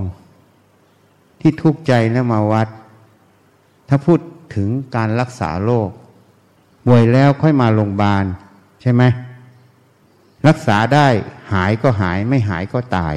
[1.42, 2.68] ที่ทุกข์ใจแล้วมาวัด
[3.90, 4.20] ถ้าพูด
[4.56, 5.90] ถึงการรักษาโรค
[6.90, 8.26] ป่วยแล้วค่อยมาโรงพยาบาล
[8.82, 9.04] ใช่ไหม
[10.48, 11.08] รักษาได้
[11.54, 13.16] หายก็หายไม่หายก็ตาย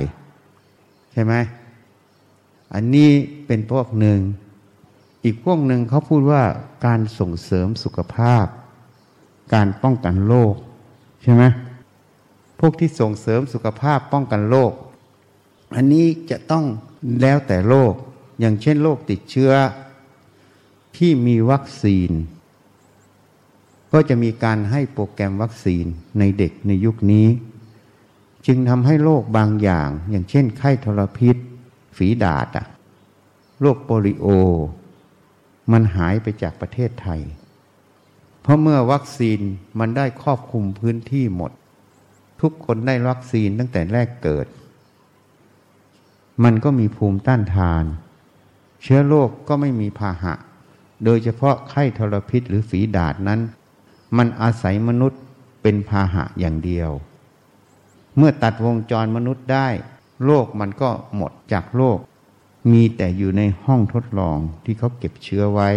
[1.12, 1.34] ใช่ไหม
[2.74, 3.10] อันนี้
[3.46, 4.20] เป็นพวกหนึ่ง
[5.24, 6.42] อีกพวกหนึ่งเขาพูดว่า
[6.86, 8.46] การส่งเสริมสุขภาพ
[9.54, 10.54] การป้องกันโรค
[11.22, 11.44] ใช่ไหม
[12.60, 14.72] พวกที่ส่งเสริมสุขภาพป้องกันโรค
[15.76, 16.64] อันนี้จะต้อง
[17.22, 17.92] แล้วแต่โรค
[18.40, 19.52] อย่างเช่นโรคติดเชื้อ
[20.96, 22.12] ที่มีวัคซีน
[23.92, 25.86] ก็จะมีการให้โปรแกรมวัคซีน
[26.18, 27.28] ในเด็กในยุคนี้
[28.46, 31.36] จึงทำให้โรคบางอย่าง อย่างเช่น ไข้ทรพิษ
[31.96, 32.48] ฝีดาษ
[33.60, 34.26] โรคโปลิโอ
[35.72, 37.20] มันหายไปจากประเทศไทย
[38.42, 39.40] เพราะเมื่อวัคซีน
[39.78, 41.52] มันได้ครอบคุมพื้นที่หมด
[42.40, 44.46] ทุกคนได้วัคซีนตั้งแต่แรกเกิด
[46.44, 47.84] มันก็มีภูมิต้านทาน
[48.82, 50.34] เชื้อโรคกก็ไม่มีพาหะ
[51.04, 53.40] โดยเฉพาะไข้ทรพิษหรือฝีดาดนั้น
[54.16, 55.20] มันอาศัยมนุษย์
[55.62, 56.90] เป็นพาหะอย่างเดียว
[58.16, 59.68] เมื่อตัดวงจรมนุษย์ได้
[60.24, 61.98] โรคมันก็หมดจากโรค
[62.72, 65.70] มีแต่อยู่ในห้องทดลองที่เขาเก็บเชื้อไว้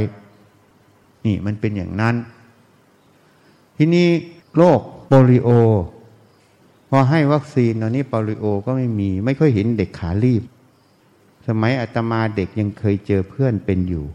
[1.25, 2.15] นี่มันเป็นอย่างนั้น
[3.77, 4.09] ที่นี้
[4.55, 5.49] โรคโปลิโอ
[6.89, 10.43] พอให้วัคซีนตอนนี้โปลิโอก็ไม่มี ไม่ค่อยเห็นเด็กขารีบ
[11.47, 14.05] สมัยอาตมาเด็กยังเคยเจอเพื่อนเป็นอยู่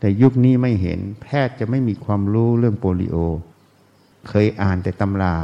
[0.00, 3.16] แต่ยุคนี้ไม่เห็นแพทย์จะไม่มีความรู้เรื่องโปลิโอ
[4.28, 5.36] เคยอ่านแต่ตำรา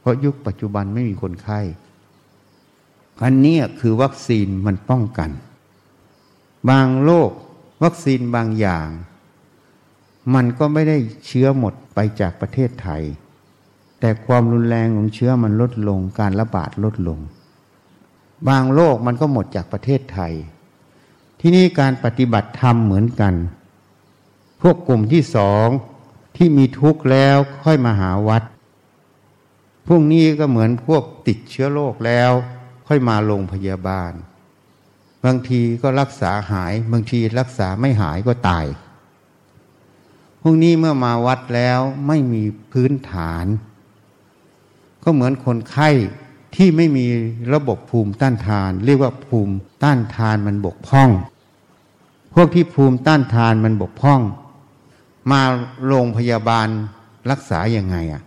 [0.00, 1.60] เพราะยุคปัจจุบันไม่มีคนไข้
[3.22, 5.30] อันนี้คือวัคซีนมันป้องกัน
[6.70, 7.30] บางโรค
[7.84, 8.88] วัคซีนบางอย่าง
[10.34, 10.96] มันก็ไม่ได้
[11.26, 13.02] เชื้อหมดไปจากประเทศไทย
[14.00, 17.18] แต่ความรุนแรงของเชื้อมันลดลงการระบาดลดลง
[18.48, 20.32] บางโรคมันก็หมดจากประเทศไทย
[21.42, 23.34] ที่นี่การปฏิบัติธรรมเหมือนกัน
[24.60, 25.66] พวกกลุ่มที่สอง
[26.36, 28.42] ที่มีทุกข์แล้วค่อยมาหาวัด
[29.88, 32.30] พวกนี้ก็เหมือนพวกติดเชื้อโรคแล้ว
[32.86, 34.12] ค่อยมาโรงพยาบาล
[35.24, 38.66] บางทีก็รักษาหาย บางทีรักษาไม่หายก็ตาย
[40.40, 43.46] พวกนี้เมื่อมาวัดแล้วไม่มีพื้นฐาน
[45.02, 45.90] ก็เหมือนคนไข้
[46.56, 47.06] ที่ไม่มี
[47.54, 51.10] ระบบภูมิต้านทาน เรียกว่าภูมิต้านทานมันบกพร่อง
[52.34, 54.20] พวกที่ภูมิต้านทานมันบกพร่อง
[55.30, 55.40] มา
[55.86, 56.68] โรงพยาบาล
[57.30, 58.22] รักษาอย่างไงอะ่ะ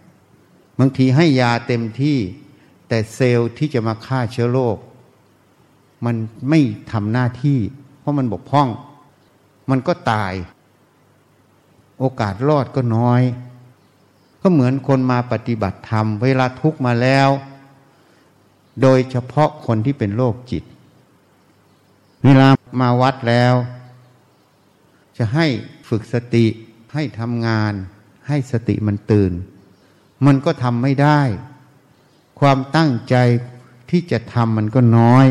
[0.80, 2.18] บางทีให้ยาเต็มที่
[2.88, 4.78] แต่เซลล์ที่จะมาฆ่าเชื้อโรค
[6.06, 6.16] มัน
[6.50, 6.60] ไม่
[6.92, 7.60] ทำหน้าที่
[8.00, 8.68] เพราะมันบกพร่อง
[9.70, 10.34] มันก็ตาย
[12.00, 13.22] โอกาสรอดก็น้อย
[14.42, 17.30] ก็เหมือนคนมาปฏิบัติธรรม เวลาทุกมาแล้ว
[18.82, 20.64] โดยเฉพาะคนที่เป็นโรคจิต
[22.24, 22.50] เวลา
[22.82, 23.56] มาวัดแล้ว
[25.18, 25.46] จะให้
[25.90, 26.46] ฝึกสติ
[26.94, 27.74] ให้ทำงาน
[28.28, 29.32] ให้สติมันตื่น
[30.26, 31.22] มันก็ทำไม่ได้
[32.40, 33.16] ความตั้งใจ
[33.90, 35.26] ที่จะทำมันก็น้อย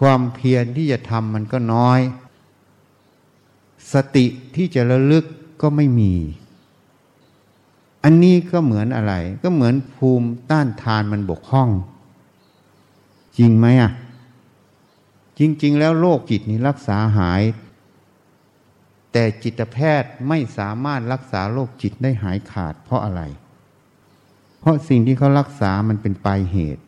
[0.00, 2.00] ความเพียรที่จะทำมันก็น้อย
[3.92, 4.26] สติ
[4.56, 5.24] ที่จะระลึก
[5.62, 6.14] ก็ไม่มี
[8.08, 11.68] อันนี้ก็เหมือนอะไร ก็เหมือนภูมิต้านทานมันบกพร่อง
[13.38, 13.92] จริงไหมอะ
[15.38, 17.42] จริง ๆ แล้วโรคจิตนี้รักษาหาย
[19.12, 23.22] แต่จิตแพทย์ไม่สามารถรักษาโรคจิตได้หายขาดเพราะอะไร
[24.60, 26.82] เพราะสิ่งที่เขารักษามันเป็นปลายเหตุ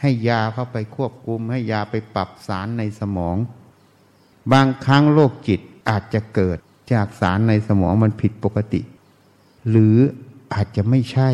[0.00, 3.36] ให้ยาเข้าไปควบคุม ให้ยาไปปรับสารในสมอง
[4.52, 6.58] บางครั้งโรคจิตอาจจะเกิด
[6.92, 8.80] จากสารในสมองมันผิดปกติ
[9.70, 9.96] หรือ
[10.54, 11.30] อาจจะไม่ใช่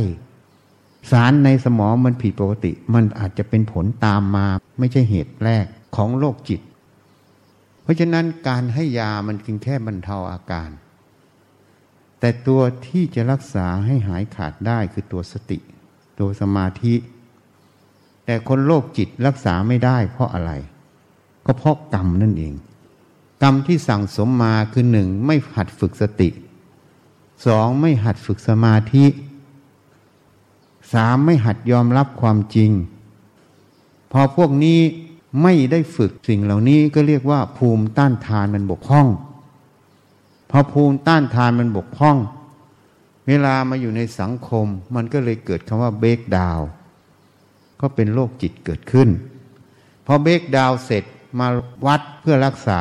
[1.11, 4.47] สารในสมองมันผิดปกติ มันอาจจะเป็นผลตามมา
[4.79, 5.67] ไม่ใช่เหตุแรก
[5.97, 6.61] ของโรคจิต
[7.83, 10.71] เพราะฉะนั้นการให้ยามันเพียงแค่บรรเทาอาการ
[12.21, 15.59] แต่ตัวที่จะรักษาให้หายขาดได้คือตัวสติ
[16.19, 16.95] ตัวสมาธิ
[18.25, 20.53] แต่คนโรคจิตรักษาไม่ได้เพราะอะไร
[21.47, 22.55] ก็เพราะกรรมนั่นเอง
[23.43, 26.29] กรรมที่สั่งสมมาคือหนึ่งไม่หัดฝึกสติ
[27.45, 29.07] สองไม่หัดฝึกสมาธิ
[30.93, 32.71] สามไม่หัดยอมรับความจริง
[34.13, 34.81] พอพวกนี้
[35.43, 39.07] ไม่ได้ฝึกสิ่งเหล่านี้ก็เรียกว่า ภูมิต้านทานมันบกพร่อง
[40.51, 42.17] พอภูมิต้านทานมันบกพร่อง
[43.27, 46.61] เวลามาอยู่ในสังคม มันก็เลยเกิดคำว่าเบรกดาว
[47.81, 49.09] ก็เป็นโรคจิตเกิดขึ้น
[50.07, 51.05] พอเบรกดาวเสร็จ
[51.39, 51.47] มา
[51.87, 52.81] วัดเพื่อรักษา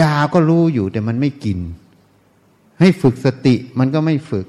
[0.00, 1.58] ยาก็รู้อยู่แต่มันไม่กิน
[2.80, 4.46] ให้ฝึกสติมันก็ไม่ฝึก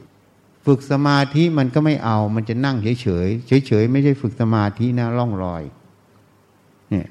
[0.66, 5.64] ฝึกสมาธิมันก็ไม่เอา มันจะนั่งเฉยเฉยเฉยเฉยไม่ใช่ฝึกสมาธินะล่องรอย
[6.90, 7.08] เนี่ย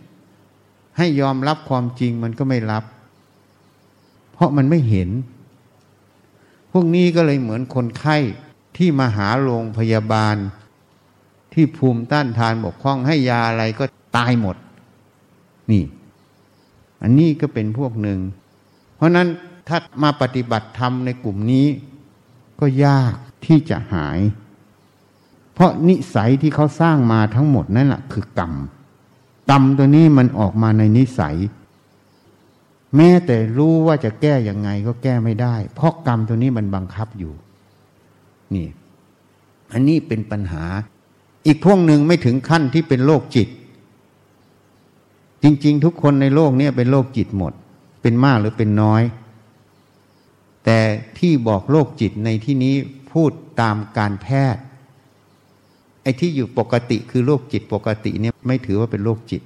[0.97, 2.85] ให้ยอมรับความจริงมันก็ไม่รับ
[4.33, 5.11] เพราะมันไม่เห็น
[6.73, 8.17] พวกนี้ก็เลยเหมือนคนไข้
[8.77, 10.37] ที่มาหาโรงพยาบาล
[11.53, 13.85] ที่ภูมิต้านทานบกพร่องให้ยาอะไรก็
[14.17, 14.57] ตายหมด
[15.71, 15.85] นี่
[17.03, 18.19] อันนี้ก็เป็นพวกหนึ่ง
[18.97, 19.29] เพราะนั้น
[19.69, 21.67] ถ้ามาปฏิบัติธรรมในกลุ่มนี้
[22.61, 23.15] ก็ยาก
[23.47, 24.19] ที่จะหาย
[25.55, 28.53] เพราะนิสัยที่เขาสร้างมาทั้งหมดนั่นแหละคือกรรม
[29.51, 31.37] กรรมตัวนี้มันออกมาในนิสัย
[32.97, 37.33] แม้แต่รู้ว่าจะแก้ยังไงก็แก้ไม่ได้ เพราะกรรมตัวนี้มันบังคับอยู่
[38.55, 38.69] นี่
[39.73, 40.65] อันนี้เป็นปัญหา
[41.47, 43.49] อีกพวกหนึ่งไม่ถึงขั้นที่เป็นโรคจิต
[45.43, 47.53] จริง ๆ ทุกคนในโลกนี้เป็นโรคจิตหมด
[48.03, 49.03] เป็นมากหรือเป็นน้อย
[50.67, 50.81] แต่
[51.19, 52.75] ที่บอกโรคจิตในที่นี้
[53.13, 53.31] พูด
[53.61, 54.63] ตามการแพทย์
[56.03, 59.43] ไอ้ที่อยู่ปกติคือโรคจิตปกติเนี่ยไม่ถือว่าเป็นโรคจิต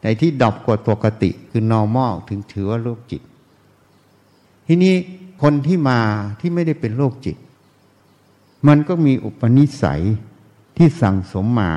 [0.00, 3.22] แต่ที่ดอบกว่าปกติคือ normal ถึงถือว่าโรคจิต
[4.66, 4.94] ทีนี้
[5.42, 6.00] คนที่มา
[6.40, 7.36] ที่ไม่ได้เป็นโรคจิต
[8.68, 10.02] มันก็มีอุปนิสัย
[10.76, 11.72] ที่สั่งสมมา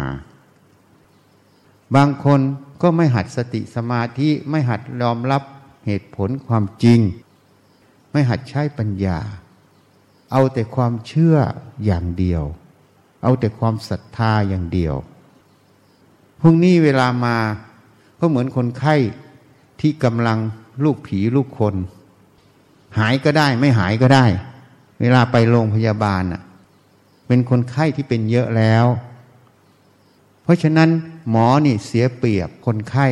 [1.96, 2.40] บางคน
[2.82, 5.44] ก็ไม่หัดสติสมาธิไม่หัดยอมรับ
[5.86, 7.00] เหตุผลความจริง
[8.16, 9.20] ไม่หัดใช้ปัญญา
[10.32, 11.38] เอาแต่ความเชื่อ
[11.86, 12.44] อย่างเดียว
[13.24, 14.96] เอาแต่ความศรัทธาอย่างเดียว
[16.42, 17.38] พรุ่งนี้เวลามา
[18.20, 18.96] ก็เหมือนคนไข้
[19.82, 20.40] ที่กำลัง
[20.84, 21.76] ลูกผีลูกคน
[22.98, 24.26] หายก็ได้ไม่หายก็ได้
[25.00, 26.42] เวลาไปโรงพยาบาลอะ
[27.28, 28.86] เป็นคนไข้ที่เป็นเยอะแล้ว
[30.44, 30.90] เพราะฉะนั้น
[31.30, 33.08] หมอนี่เสียเปรียบคนไข้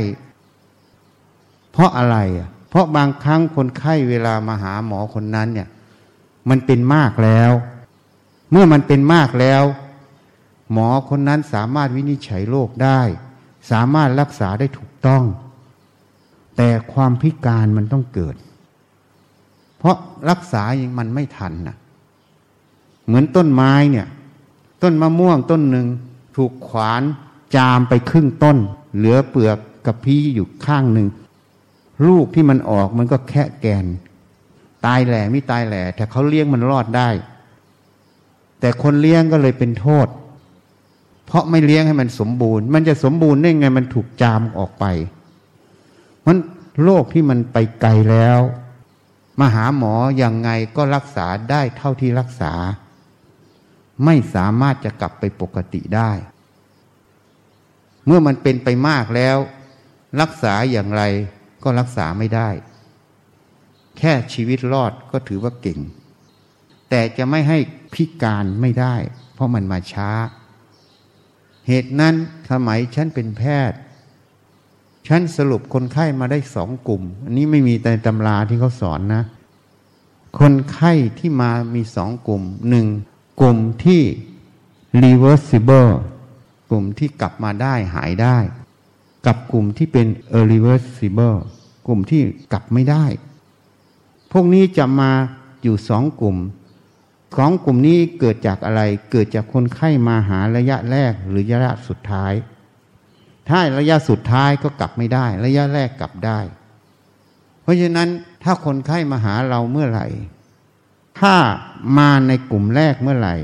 [1.71, 5.69] เพราะอะไรอะ เพราะบางครั้งคนไข้เวลามาหาหมอคนนั้นเนี่ย
[6.49, 7.51] มันเป็นมากแล้ว
[8.51, 9.63] เมื่อมันเป็นมากแล้ว
[10.71, 13.01] หมอคนนั้นสามารถวินิจฉัยโรคได้
[13.71, 15.23] สามารถรักษาได้ถูกต้อง
[16.57, 18.35] แต่ความพิการมันต้องเกิด
[19.77, 19.97] เพราะ
[20.29, 21.75] รักษายังมันไม่ทันนะ
[23.05, 24.07] เหมือนต้นไม้เนี่ย
[24.83, 25.87] ต้นมะม่วงต้นหนึ่ง
[26.35, 27.03] ถูกขวาน
[27.55, 28.57] จามไปครึ่งต้น
[28.95, 31.07] เหลือเปลือกกับพีอยู่ข้างหนึ่ง
[32.07, 33.85] ลูกที่มันออกมันก็แค่แกน
[34.85, 37.09] ตายแหล่ไม่ตายแหล่แต่เขาเลี้ยงมันรอดได้
[38.59, 40.07] แต่คนเลี้ยงก็เลยเป็นโทษ
[41.25, 44.85] เพราะไม่เลี้ยงให้มันสมบูรณ์ มันจะสมบูรณ์ได้ไงมันถูกจามออกไป
[46.25, 46.37] มัน
[46.83, 48.39] โรคที่มันไปไกลแล้ว
[49.39, 52.53] มาหาหมออย่างไงก็รักษาได้เท่าที่รักษา
[54.05, 56.11] ไม่สามารถจะกลับไปปกติได้
[58.05, 59.37] เมื่อมันเป็นไปมากแล้ว
[60.21, 61.03] รักษาอย่างไร
[61.63, 62.49] ก็รักษาไม่ได้
[63.97, 65.79] แค่ชีวิตรอดก็ถือว่าเก่ง
[66.89, 67.57] แต่จะไม่ให้
[67.93, 68.95] พิการไม่ได้
[69.33, 70.09] เพราะมันมาช้า
[71.67, 72.15] เหตุนั้น
[72.51, 73.77] สมัยฉันเป็นแพทย์
[75.07, 79.23] ฉันสรุปคนไข้มาได้สองกลุ่ม อันนี้ไม่มีในตำราที่เขาสอนนะ
[80.39, 82.87] คนไข้ที่มามีสองกลุ่มหนึ่ง
[83.41, 84.01] กลุ่มที่
[85.03, 85.91] reversible
[86.69, 88.37] กลุ่มที่กลับมาได้หายได้
[89.25, 91.39] กับกลุ่มที่เป็น irreversible
[91.87, 93.05] กลุ่มที่กลับไม่ได้
[94.31, 95.11] พวกนี้จะมา
[95.63, 96.37] อยู่สองกลุ่ม
[97.35, 102.33] ของกลุ่มนี้เกิดจากอะไร เกิดจากคนไข้มาหาระยะแรกหรือระยะสุดท้าย
[103.49, 106.39] ถ้าระยะสุดท้ายก็กลับไม่ได้ ระยะแรกกลับได้
[107.61, 108.09] เพราะฉะนั้น
[108.43, 110.07] ถ้าคนไข้มาหาเราเมื่อไหร่
[111.19, 111.35] ถ้า
[111.97, 113.35] มาในกลุ่มแรกเมื่อไหร่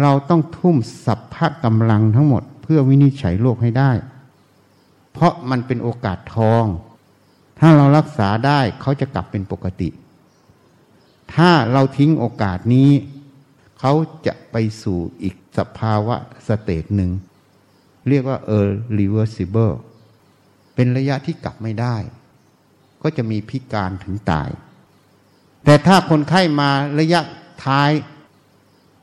[0.00, 3.92] เราต้องทุ่มสัพพะกำลังทั้งหมด เพื่อวินิจฉัยโรคให้ได้
[5.12, 6.64] เพราะมันเป็นโอกาสทอง
[7.60, 9.88] ถ้าเรารักษาได้เขาจะกลับเป็นปกติ
[11.34, 12.90] ถ้าเราทิ้งโอกาสนี้
[13.78, 13.92] เขา
[14.26, 16.16] จะไปสู่อีกสภาวะ
[16.48, 17.10] สเตจหนึ่ง
[18.08, 19.74] เรียกว่า irreversible
[20.74, 21.96] เป็นระยะที่กลับไม่ได้
[23.02, 24.50] ก็จะมีพิการถึงตาย
[25.64, 27.20] แต่ถ้าคนไข้มาระยะ
[27.64, 27.90] ท้าย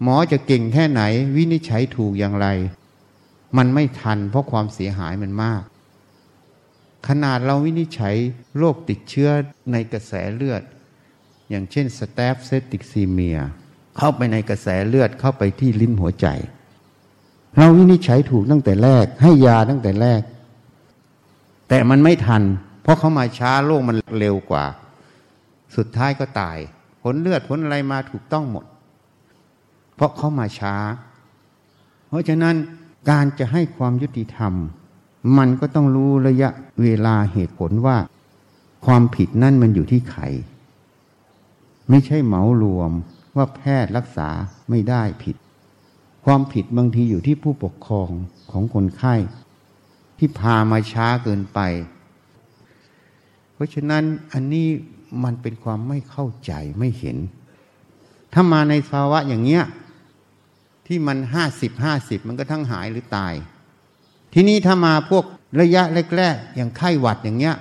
[0.01, 1.01] หมอจะเก่งแค่ไหน
[1.35, 2.47] วินิจฉัยถูกอย่างไร
[3.57, 5.63] มันไม่ทันเพราะความเสียหายมันมาก
[7.07, 8.15] ขนาดเราวินิจฉัย
[8.57, 9.29] โรคติดเชื้อ
[9.71, 10.63] ในกระแสเลือด
[11.49, 13.39] อย่างเช่นสเตฟเซติกซีเมีย
[13.97, 16.27] เข้าไปในกระแสเลือดเข้าไปที่ลิ้นหัวใจ
[17.57, 20.21] เราวินิจฉัยถูกตั้งแต่แรก ให้ยาตั้งแต่แรก
[21.69, 22.43] แต่มันไม่ทัน
[22.81, 24.65] เพราะเขามาช้าโรคมันเร็วกว่า
[25.75, 26.57] สุดท้ายก็ตาย
[27.01, 28.65] ผลเลือดผลอะไรมาถูกต้องหมด
[29.95, 30.75] เพราะเขามาช้า
[32.07, 32.55] เพราะฉะนั้น
[33.09, 34.53] การจะให้ความยุติธรรม
[35.37, 36.49] มันก็ต้องรู้ระยะ
[36.81, 37.97] เวลาเหตุผลว่า
[38.85, 40.23] ความผิดนั่นมันอยู่ที่ใคร
[41.89, 42.91] ไม่ใช่เหมารวม
[43.35, 44.29] ว่าแพทย์รักษา
[44.69, 45.35] ไม่ได้ผิด
[46.25, 48.09] ความผิดบางทีอยู่ที่ผู้ปกครอง
[48.51, 49.15] ของคนไข้
[50.17, 51.59] ที่พามาช้าเกินไป
[53.53, 54.03] เพราะฉะนั้น
[54.33, 54.67] อันนี้
[55.23, 57.17] มันเป็นความไม่เข้าใจไม่เห็น
[58.33, 59.63] ถ้ามาในภาวะอย่างเงี้ย
[60.87, 63.33] ที่มันห้าสิบห้าสิบมันก็ทั้งหายหรือตาย
[64.39, 65.25] ทีนี้ถ้ามาพวก
[65.61, 65.83] ระยะ
[66.17, 67.55] แรกๆอย่างไข้หวัดอย่างเงี้ย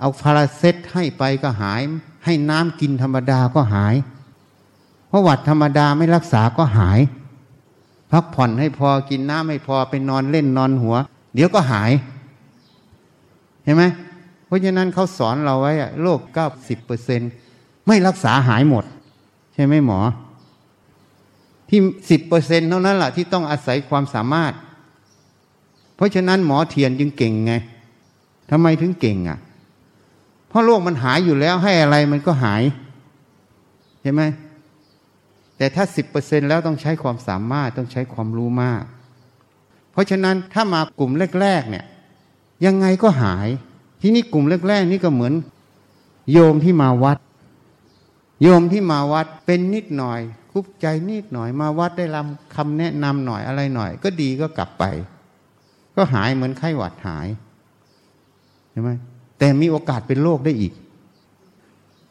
[0.00, 1.80] เอาพาราเซตให้ไปก็หาย
[2.24, 3.94] ให้น้ำกินธรรมดาก็หาย
[5.08, 7.00] เพราะหวัดธรรมดาไม่รักษาก็หาย
[8.12, 10.96] พักผ่อนให้พอกินน้ำให้พอไปนอนเล่นนอนหัว
[11.34, 11.90] เดี๋ยวก็หาย
[13.64, 13.84] เห็นไหม
[14.46, 17.20] เพราะฉะนั้นเขาสอนเราไว้โรคเก้าสิบเปอร์เซ็น
[17.86, 18.84] ไม่รักษาหายหมด
[19.54, 20.00] ใช่ไหมหมอ
[21.68, 21.80] ที่
[22.10, 24.54] สิบเปอร์เซ็นเท่านั้นแหละที่ต้องอาศัยความสามารถ
[25.98, 27.52] เพราะฉะนั้นหมอเทียนจึงเก่งไง
[28.50, 29.38] ทำไมถึงเก่งอะ
[30.48, 32.62] เพราะโรคมันหายอยู่แล้วให้อะไรมันก็หาย
[34.02, 34.22] ใช่ไหม
[35.56, 38.82] แต่ถ้าสิบเปอร์เซ็นแล้วต้องใช้ความสามารถต้องใช้ความรู้มาก
[39.92, 41.84] เพราะฉะนั้นถ้ามากลุ่มแรกๆเนี่ย
[42.66, 43.48] ยังไงก็หาย
[44.00, 45.34] ที่นี่กลุ่มแรกๆนี่ก็เหมือน
[46.32, 47.18] โยมที่มาวัด
[48.42, 50.20] โยมที่มาวัดเป็นนิดหน่อย
[50.52, 52.26] คุบใจนิดหน่อยมาวัดได้รับ
[52.56, 54.84] คำแนะนำหน่อยอะไรหน่อย ก็ดีก็กลับไป
[55.98, 57.28] ก็หายเหมือนไข้หวัดหาย
[58.70, 58.90] ใช่ไหม
[59.38, 60.72] แต่มีโอกาสเป็นโรคได้อีก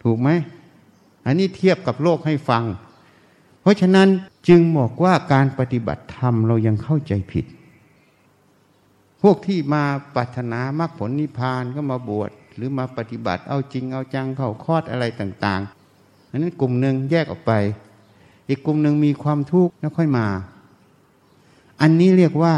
[0.04, 0.30] ถูกไหม
[1.26, 2.64] อันนี้เทียบกับโรคให้ฟัง
[3.62, 4.08] เพราะฉะนั้น
[4.48, 7.46] จึงบอกว่าการปฏิบัติธรรมเรายังเข้าใจผิด
[9.22, 9.84] พวกที่มา
[10.16, 17.52] ปรารถนามรรคผลนิพพานก็มาบวชหรือมาปฏิบัติเอาจริงเอาจังเข้าคอดอะไรต่างๆอันนั้นกลุ่มหนึ่งแยกออกไป
[18.48, 20.28] อีกกลุ่มหนึ่งมีความทุกข์แล้วค่อยมา
[21.82, 22.56] อันนี้เรียกว่า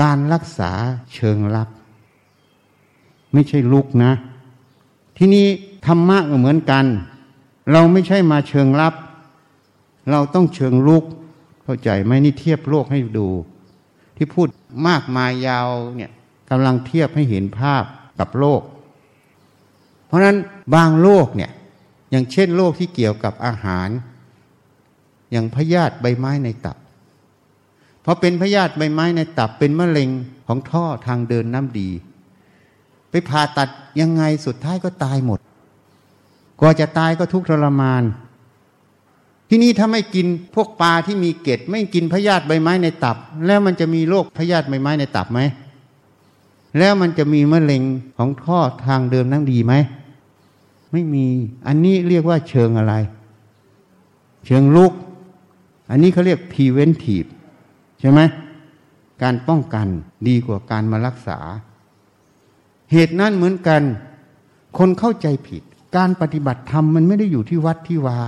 [0.00, 0.72] การรักษา
[1.14, 1.68] เชิงลับ
[3.32, 4.12] ไม่ใช่ลุกนะ
[5.16, 5.46] ที่นี้
[5.86, 6.84] ธรรมะก็เหมือนกัน
[7.72, 8.94] เราไม่ใช่มาเชิงลับ
[10.10, 11.04] เราต้องเชิงลุก
[11.64, 13.28] เข้าใจไหมนี่เทียบโลกให้ดู
[14.16, 14.48] ที่พูด
[14.88, 16.10] มากมายยาวเนี่ย
[16.50, 17.84] กำลังเทียบให้เห็นภาพ
[18.18, 18.62] กับโลก
[20.06, 20.36] เพราะนั้น
[20.74, 21.50] บางโรคเนี่ย
[22.10, 23.88] อย่างเช่นโรคที่เกี่ยวกับอาหาร
[25.30, 26.76] อย่างพยาธิใบไม้ในตับ
[28.08, 30.10] พอเป็นพยาธิใบไม้ในตับเป็นมะเร็ง
[30.46, 31.88] ของท่อทางเดินน้ำดี
[33.10, 33.68] ไปผ่าตัด
[34.00, 35.40] ยังไงสุดท้ายก็ตายหมด
[36.60, 38.02] กว่าจะตายก็ทุกข์ทรมาน
[39.48, 45.40] ที่นี่ถ้าไม่กินพวกปลาที่มีเกล็ดไม่กินพยาธิใบไม้ในตับ แล้วมันจะมีโรคพยาธิใบไม้ในตับไหม
[46.78, 47.82] แล้วมันจะมีมะเร็ง
[48.18, 49.74] ของท่อทางเดินน้ำดีไหม
[50.92, 51.26] ไม่มี
[51.66, 52.94] อันนี้เรียกว่าเชิงอะไร
[54.46, 54.92] เชิงลุก
[55.90, 57.28] อันนี้เขาเรียก preventive
[58.00, 58.20] ใช่ไหม
[59.22, 59.86] การป้องกัน
[60.28, 61.38] ดีกว่าการมารักษา
[62.92, 63.82] เหตุนั้นเหมือนกัน
[64.78, 65.62] คนเข้าใจผิด
[65.96, 68.20] การปฏิบัติธรรมมันไม่ได้อยู่ที่วัดที่วา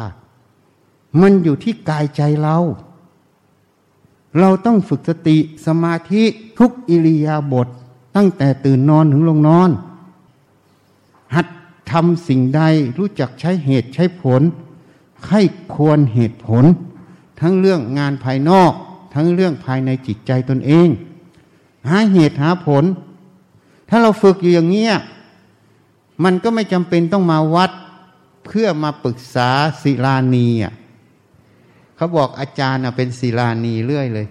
[1.20, 2.58] มันอยู่ที่กายใจเรา
[4.38, 6.22] เราต้องฝึกสติสมาธิ
[6.58, 7.68] ทุกอิริยาบถ
[8.16, 9.70] ตั้งแต่ตื่นนอนถึงลงนอน
[11.34, 11.46] หัด
[11.90, 12.62] ทำสิ่งใด
[12.98, 14.42] รู้จักใช้เหตุใช้ผล
[15.28, 15.40] ให้
[15.75, 16.64] ควรเหตุผล
[17.40, 18.72] ทั้งเรื่องงานภายนอก
[19.20, 20.88] ทั้งเรื่องภายในจิตใจตนเอง
[21.88, 22.84] หาเหตุหาผล
[23.88, 24.94] ถ้าเราฝึกอยู่อย่างเงี้ย
[26.25, 27.70] มันก็ไม่จำเป็นต้องมาวัด
[28.46, 29.50] เพื่อมาปรึกษา
[29.82, 30.72] ศิลานีอะ
[31.96, 34.26] เขาบอกอาจารย์เป็นศิลานีเรื่อยเลย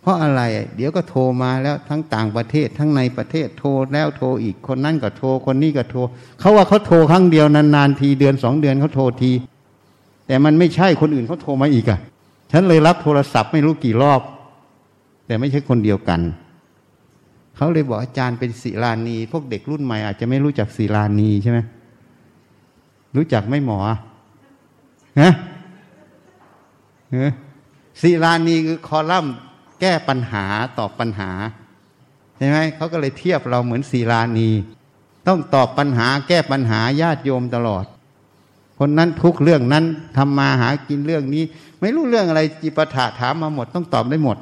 [0.00, 0.42] เพราะอะไร
[0.76, 5.98] เดี๋ยวก็โทรมาแล้วทั้งต่างประเทศทั้งในประเทศโทรแล้วโทรอีกคนนั่นก็โทรคนนี้ก็โทร
[6.40, 9.32] เขาว่าเขาโทรครั้งเดียวนานๆทีเดือนสองเดือนเขาโทรที
[10.26, 12.00] แต่มันไม่ใช่คนอื่นเขาโทรมาอีกอะ
[12.52, 14.20] ฉันเลยรับโทรศัพท์ไม่รู้กี่รอบ
[15.26, 16.20] แต่ไม่ใช่คนเดียวกัน
[17.56, 21.58] เขาเลยบอกอาจารย์เป็นศิลานีพวกเด็กรุ่นใหม่อาจจะไม่รู้จักศิลานีใช่ไหม
[23.16, 23.78] รู้จักไม่หมอ
[25.20, 25.32] ฮะ
[28.02, 29.34] ศิลานีคือคอลัมน์
[29.80, 30.44] แก้ปัญหา
[30.78, 31.30] ตอบปัญหา
[32.36, 34.50] ใช่ไหมเขาก็เลยเทียบเราเหมือนศิลานี
[35.26, 37.84] ต้องตอบปัญหาแก้ปัญหาญาติโยมตลอด
[38.78, 39.84] คนนั้นทุกเรื่องนั้น
[40.16, 41.44] ทำมาหากินเรื่องนี้
[41.80, 44.38] ไม่รู้เรื่องอะไรจิปถาถามมาหมด ต้องตอบได้หมด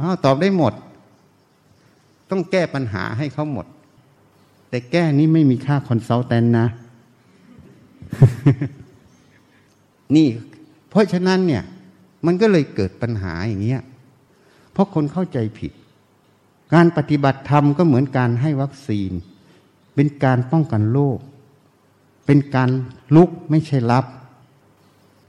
[0.00, 0.72] อ๋อตอบได้หมด
[2.30, 3.66] ต้องแก้ปัญหาให้เขาหมด
[4.70, 6.66] แต่แก้นี้ไม่มีค่าคอนซัลแทนนะ
[10.16, 10.28] นี่
[10.90, 11.62] เพราะฉะนั้นเนี่ย
[12.26, 13.82] มันก็เลยเกิดปัญหาอย่างเงี้ย
[14.72, 15.72] เพราะคนเข้าใจผิด
[16.74, 19.10] การปฏิบัติธรรมก็เหมือนการให้วัคซีน
[19.94, 21.18] เป็นการป้องกันโรค
[22.26, 22.70] เป็นการ
[23.14, 24.04] ลุกไม่ใช่รับ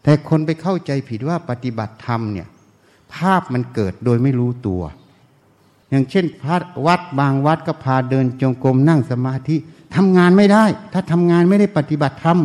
[0.03, 2.47] แต่คนไปเข้าใจผิดว่าปฏิบัติธรรมเนี่ย
[3.13, 4.81] ภาพมันเกิดโดยไม่รู้ตัว
[5.89, 9.55] อย่างเช่นพระวัดบางวัดก็พาเดินจงกรมนั่งสมาธิ
[9.95, 12.39] ทำงานไม่ได้ ถ้าทำงานไม่ได้ปฏิบัติธรรม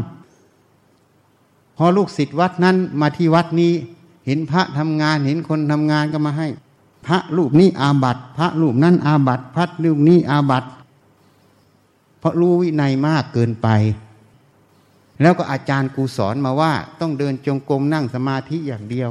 [1.77, 3.73] พอลูกศิษย์วัดนั้นมาที่วัดนี้
[4.27, 6.49] เห็นพระทำงานเห็นคนทำงานก็มาให้
[7.07, 10.65] พระรูปนี้อาบัติพระรูปนั้นอาบัติพระรูปนี้อาบัต
[12.19, 13.69] เพราะรู้วินัยมากเกินไป
[15.23, 19.11] แล้วก็อาจารย์กูสอนมาว่า ต้องเดินจงกรมนั่งสมาธิอย่างเดียว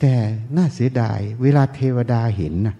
[0.00, 0.14] แต่
[0.56, 2.76] น่าเสียดาย เวลาเทวดาเห็นนะ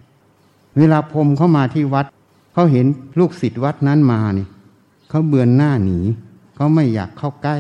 [0.79, 2.07] เวลาพรมเข้ามาที่วัด
[2.53, 2.87] เขาเห็น
[3.19, 4.47] ลูกศิษย์วัดนั้นมานี่
[5.09, 5.99] เขาเบือนหน้าหนี
[6.55, 7.59] เขาไม่อยากเข้าใกล้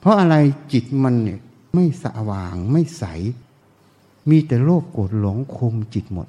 [0.00, 0.36] เพราะอะไร
[0.72, 1.40] จิตมันเนี่ย
[1.74, 3.04] ไม่สว่างไม่ใส
[4.30, 6.28] มีแต่โลภโกรธหลงคุมจิตหมด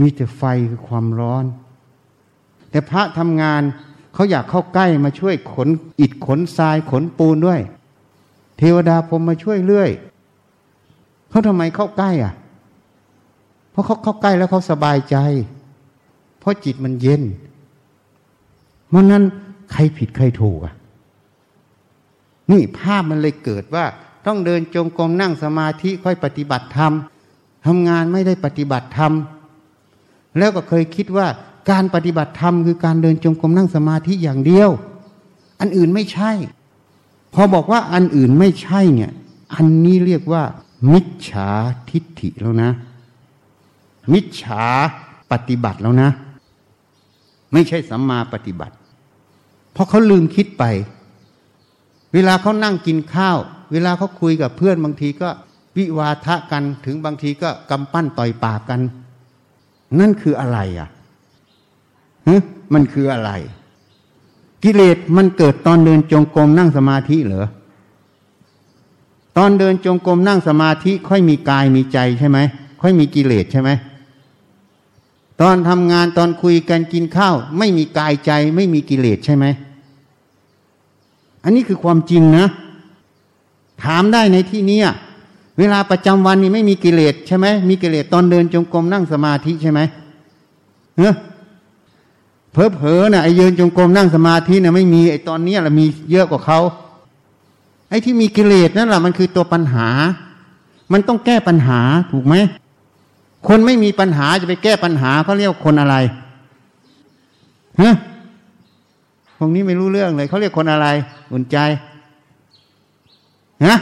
[0.00, 1.44] มีแต่ไฟคือความร้อน
[2.70, 3.62] แต่พระทำงาน
[4.16, 5.68] เขาอยากเข้าใกล้มาช่วยขน
[6.00, 7.60] อิฐขนทรายขนปูนด้วย
[8.58, 9.90] เทวดาพรมมาช่วยเรื่อย
[11.30, 12.34] เขาทำไมเข้าใกล้อะ
[13.70, 15.16] เพราะเขาเข้าใกล้แล้วเขาสบายใจ
[16.38, 17.22] เพราะจิตมันเย็น
[18.88, 19.22] เพราะนั้น
[19.72, 20.74] ใครผิดใครถูกอะ
[22.50, 23.84] นี่ภาพมันเลยเกิดว่า
[24.26, 26.92] ต้องเดินจงกรมนั่งสมาธิค่อยปฏิบัติธรรม
[27.66, 29.12] ทำงานไม่ได้ปฏิบัติธรรม
[30.38, 31.26] แล้วก็เคยคิดว่า
[31.70, 34.70] การปฏิบัติธรรมคือการเดินจงกรมนั่งสมาธิอย่างเดียว
[35.60, 36.30] อันอื่นไม่ใช่
[37.34, 39.12] พอบอกว่าอันอื่นไม่ใช่เนี่ย
[39.54, 40.42] อันนี้เรียกว่า
[40.92, 41.50] มิจฉา
[41.90, 42.70] ทิฏฐิแล้วนะ
[44.12, 44.64] มิจฉา
[45.32, 46.10] ปฏิบัติแล้วนะ
[47.52, 48.74] ไม่ใช่สัมมาปฏิบัติ
[49.72, 50.64] เพราะเขาลืมคิดไป
[52.14, 53.38] เวลาเขานั่งกินข้าว
[53.72, 55.28] เวลาเขาคุยกับเพื่อนบางทีก็
[55.76, 58.80] วิวาทะกันถึงบางทีก็กำปั้นต่อยปากกัน
[60.00, 60.95] นั่นคืออะไรอะฮะ
[62.72, 63.30] มันคืออะไร
[64.64, 67.46] กิเลสมันเกิดตอนเดินจงกรมนั่งสมาธิเหรอ
[69.36, 72.38] ตอนเดินจงกรมนั่งสมาธิ ค่อยมีกายมีใจใช่ไหม
[72.82, 73.70] ค่อยมีกิเลสใช่ไหม
[75.40, 79.44] ตอนทำงานตอนคุยกันกินข้าว ไม่มีกายใจไม่มีกิเลสใช่ไหม
[81.44, 82.46] อันนี้คือความจริงนะ
[83.84, 84.80] ถามได้ในที่นี้
[85.58, 89.80] เวลาประจำวันนี้ไม่มีกิเลสใช่ไหมมีกิเลสตอนเดินจงกรมนั่งสมาธิใช่ไหม
[90.98, 91.10] เฮ้
[92.56, 96.60] เพอเพอนะ่ะไอ้ยืนจงกรมนั่งสมาธินะ่ะไม่มีไอ้ตอนนี้แหละมีเยอะกว่าเขา
[97.88, 99.88] ไอ้ที่มีกิเลสนั่นแหละมันคือตัวปัญหา
[100.92, 101.80] มันต้องแก้ปัญหา
[102.12, 102.34] ถูกไหม
[103.48, 105.96] คนไม่มีปัญหาจะไปแก้ปัญหาเขาเรียกคนอะไร
[107.80, 107.94] ฮะ
[109.38, 110.86] พวกนี้ไม่รู้เรื่องเลยเขาเรียกคนอะไร
[111.32, 111.56] อุ่นใจ
[113.66, 113.76] ฮะ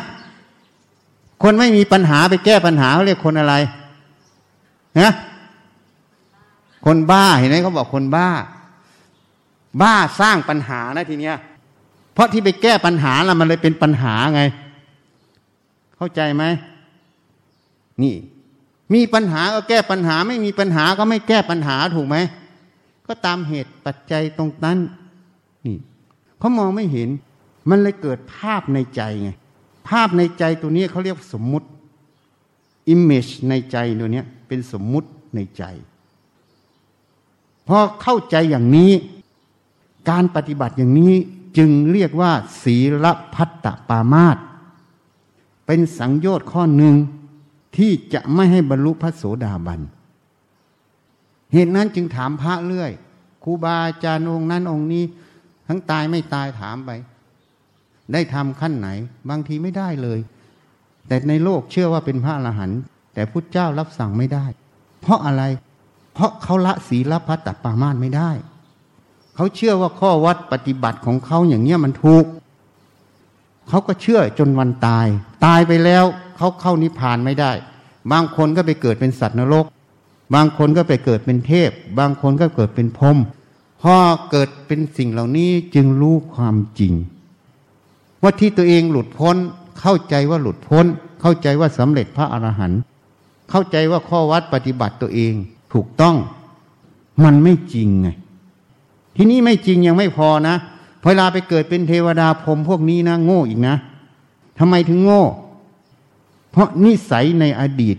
[1.43, 3.55] คนไม่มีปัญหาไปแก้ปัญหาเขาเรียกคนอะไร
[5.01, 5.11] ฮะ
[6.87, 8.29] คนบ้าเห็นไหมเขาบอกคนบ้า
[9.81, 11.37] บ้าสร้างปัญหานะทีเนี้ย
[12.13, 14.43] เพราะที่ไปแก้ปัญหาล้วมันเลยเป็นปัญหาไง
[15.97, 16.45] เข้าใจไหม
[18.03, 18.15] นี่
[18.95, 22.17] มีปัญหาก็แก้ปัญหา ไม่มีปัญหาก็ไม่แก้ปัญหาถูกไหม
[23.07, 24.79] ก็ตามเหตุปัจจัยตรงนั้น
[25.67, 25.77] นี่
[26.39, 27.09] เขามองไม่เห็น
[27.69, 29.31] มันเลยเกิดภาพในใจไง
[29.89, 31.67] ภาพในใจตัวนี้เขาเรียกสมมุติ
[32.95, 35.65] image ในใจตัวนี้เป็นสมมุติในใจ
[37.69, 38.93] พอเข้าใจอย่างนี้
[40.11, 41.14] การปฏิบัติอย่างนี้
[41.59, 44.38] จึงเรียกว่า ศีลพัตตปามาต
[45.67, 46.95] เป็นสังโยชน์ข้อหนึ่ง
[47.77, 49.81] ที่จะไม่ให้บรรลุพระโสดาบัน
[51.53, 52.90] เหตุนั้นจึงถามพระเรื่อย
[53.45, 55.05] ครูบาอาจารย์องค์นั้นองค์นี้
[55.69, 56.90] ทั้งตายไม่ตายถามไป
[58.12, 58.88] ได้ทำขั้นไหน
[59.29, 60.21] บางทีไม่ได้เลย
[61.07, 62.81] แต่ในโลกเชื่อว่าเป็นพระอรหันต์
[63.14, 64.45] แต่พุทธเจ้ารับสั่งไม่ได้
[65.01, 65.43] เพราะอะไร
[66.14, 68.31] เพราะเขาละศีลพัตตปามาตไม่ได้
[69.35, 72.25] เขาเชื่อว่าข้อวัดปฏิบัติของเขาอย่างเนี้ยมันถูก
[73.68, 75.07] เขาก็เชื่อจนวันตาย
[75.44, 76.05] ตายไปแล้ว
[76.37, 77.53] เขาเข้านิพพานไม่ได้
[78.12, 79.66] บางคนก็ไปเกิดเป็นสัตว์นรก
[80.35, 83.18] บางคนก็ไปเกิดเป็นเทพ บางคนก็เกิดเป็นพรหม
[83.83, 83.94] พอ
[84.31, 86.94] เกิดเป็นสิ่งเหล่านี้จึงรู้ความจริง
[88.23, 89.37] ว่าที่ตัวเองหลุดพ้น
[89.81, 90.87] เข้าใจว่าหลุดพ้น
[91.20, 92.81] เข้าใจว่าสำเร็จพระอรหันต์
[93.51, 95.35] เข้าใจว่าข้อวัดปฏิบัติตัวเอง
[95.73, 96.16] ถูกต้อง
[97.25, 98.09] มันไม่จริงไง
[99.16, 100.57] ทีนี้ไม่จริงยังไม่พอนะ
[101.05, 103.77] เวลาไปเกิดเป็นเทวดาพรมพวกนี้นะโง่อีกนะ
[104.59, 105.22] ทำไมถึงโง่
[106.50, 107.96] เพราะนิสัยในอดีต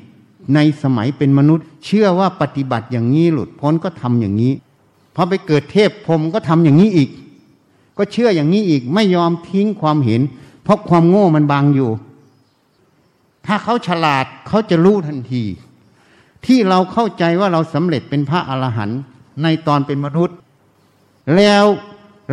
[0.56, 4.54] ในสมัยเป็นมนุษย์ เชื่อว่าปฏิบัติอย่างนี้หลุดพ้นก็ทำอย่างนี้
[5.15, 7.10] พอไปเกิดเทพพรมก็ทำอย่างนี้อีก
[7.97, 10.21] ก็เชื่ออย่างนี้อีกไม่ยอมทิ้งความเห็น
[10.63, 11.89] เพราะความโง่มันบังอยู่
[13.45, 15.43] ถ้าเขาฉลาดเขาจะรู้ทันที
[16.45, 18.99] ที่เราเข้าใจว่าเราสำเร็จเป็นพระอรหันต์
[19.43, 20.38] ในตอนเป็นมนุษย์
[21.36, 21.66] แล้ว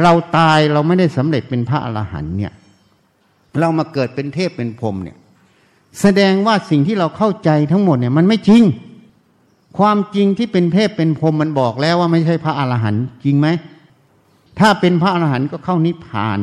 [0.02, 2.52] เราตายเราไม่ได้สำเร็จเป็นพระอรหันต์เนี่ย
[3.60, 5.16] เรามาเกิดเป็นเทพเป็นพรหมเนี่ย
[6.00, 8.62] แสดงว่าสิ่งที่เราเข้าใจทั้งหมดเนี่ย มันไม่จริง
[9.78, 13.48] ความจริงที่เป็นเทพเป็นพรหมมันบอกแล้วว่าไม่ใช่พระอรหันต์จริงไหม
[14.60, 16.40] ถ้าเป็นพระอรหันต์ก็เข้านิพพาน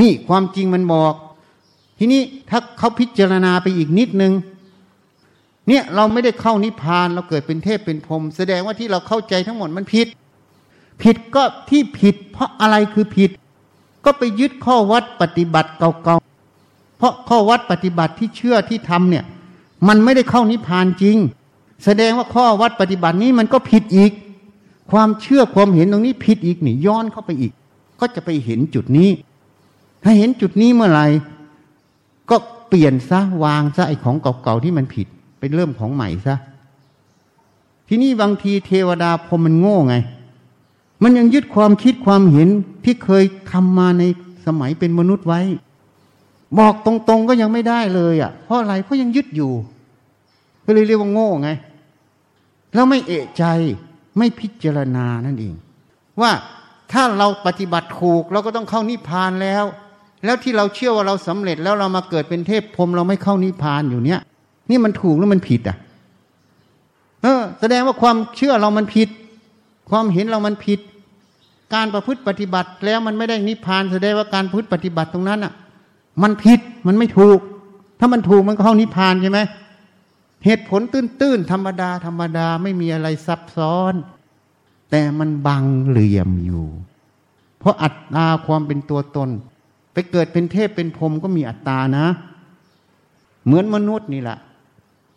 [0.00, 1.14] นี่ความจริงมันบอก
[1.98, 4.32] ทีนี้ถ้าเขาพิจารณาไปอีกนิดนึง
[5.68, 10.06] เนี่ยเราไม่ได้เข้านิพพาน เราเกิดเป็นเทพเป็นพรหมแสดงว่าที่เราเข้าใจทั้งหมดมันผิด
[11.02, 13.30] ผิดก็ที่ผิด เพราะอะไรคือผิด
[14.04, 19.24] ก็ไปยึดข้อวัดปฏิบัติเก่าๆเพราะข้อวัดปฏิบัติที่เชื่อที่ทำเนี่ย
[19.88, 21.16] มันไม่ได้เข้านิพพานจริง
[21.84, 24.12] แสดงว่าข้อวัดปฏิบัตินี้มันก็ผิดอีก
[24.90, 27.52] ความเชื่อความเห็นตรงนี้ผิดอีกนี่ย้อนเข้าไปอีก
[28.00, 29.10] ก็จะไปเห็นจุดนี้
[30.02, 31.06] ถ้าเห็นจุดนี้เมื่อไหร่
[32.30, 32.36] ก็
[32.68, 35.06] เปลี่ยนซะวางซะไอ้ของเก่าๆที่มันผิด
[35.38, 36.36] ไปเริ่มของใหม่ซะ
[37.88, 39.96] ทีนี้บางทีเทวดาพอมันโง่ไง
[41.02, 42.48] มันยังยึดความคิดความเห็น
[42.84, 44.04] ที่เคยทำมาใน
[44.46, 45.40] สมัยเป็นมนุษย์ไว้
[46.58, 49.52] บอกตรงๆก็ยังไม่ได้เลยอะ เพราะอะไรเพราะยังยึดอยู่
[50.64, 51.50] ก็เลยเรียกว่าโง่ไง
[52.74, 53.44] แล้วไม่เอะใจ
[54.18, 55.54] ไม่พิจารณานั่นเอง
[56.20, 56.32] ว่า
[56.92, 59.64] ถ้าเราปฏิบัติถูกเราก็ต้องเข้านิพพานแล้ว
[60.24, 64.20] แล้วที่เราเชื่อว่าเราสำเร็จแล้วเรามาเกิดเป็นเทพพรมเราไม่เข้านิพพานอยู่เนี้ย
[64.70, 65.76] นี่มันถูกหรือมันผิดอะ
[67.22, 69.08] เออ แสดงว่าความเชื่อเรามันผิด
[69.90, 70.80] ความเห็นเรามันผิด
[71.74, 75.52] การประพฤติปฏิบัติแล้วมันไม่ได้นิพพานแสดงว่าการพฤติปฏิบัติตรงนั้นอะ
[76.22, 77.38] มันผิดมันไม่ถูก
[77.98, 79.40] ถ้ามันถูกมันก็เข้านิพพานใช่ไหม
[80.44, 83.94] เหตุผลตื้นๆธรรมดา ธรรมดาไม่มีอะไรซับซ้อน
[84.90, 86.64] แต่มันบังเหลี่ยมอยู่
[87.58, 89.28] เพราะอัตตาความเป็นตัวตน
[89.92, 92.06] ไปเกิดเป็นเทพเป็นพรมก็มีอัตตานะ
[93.44, 94.38] เหมือนมนุษย์นี่แหละ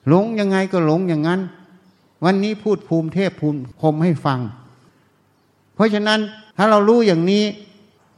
[0.08, 1.41] หลงยังไงก็หลงอย่างนั้น
[2.25, 4.39] วันนี้พูดภูมิเทพภูมิพรมให้ฟัง
[5.79, 6.19] เพราะฉะนั้น
[6.57, 7.43] ถ้าเรารู้อย่างนี้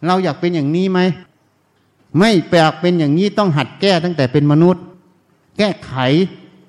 [0.07, 0.99] เราอยากเป็นอย่างนี้ไหม
[2.19, 4.83] ไม่แปลกเป็นอย่างนี้ต้องหัดแก้ตั้งแต่เป็นมนุษย์
[5.57, 5.93] แก้ไข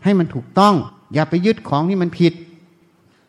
[0.04, 0.74] ให้มันถูกต้อง
[1.14, 2.32] อย่าไปยึดของที่มันผิด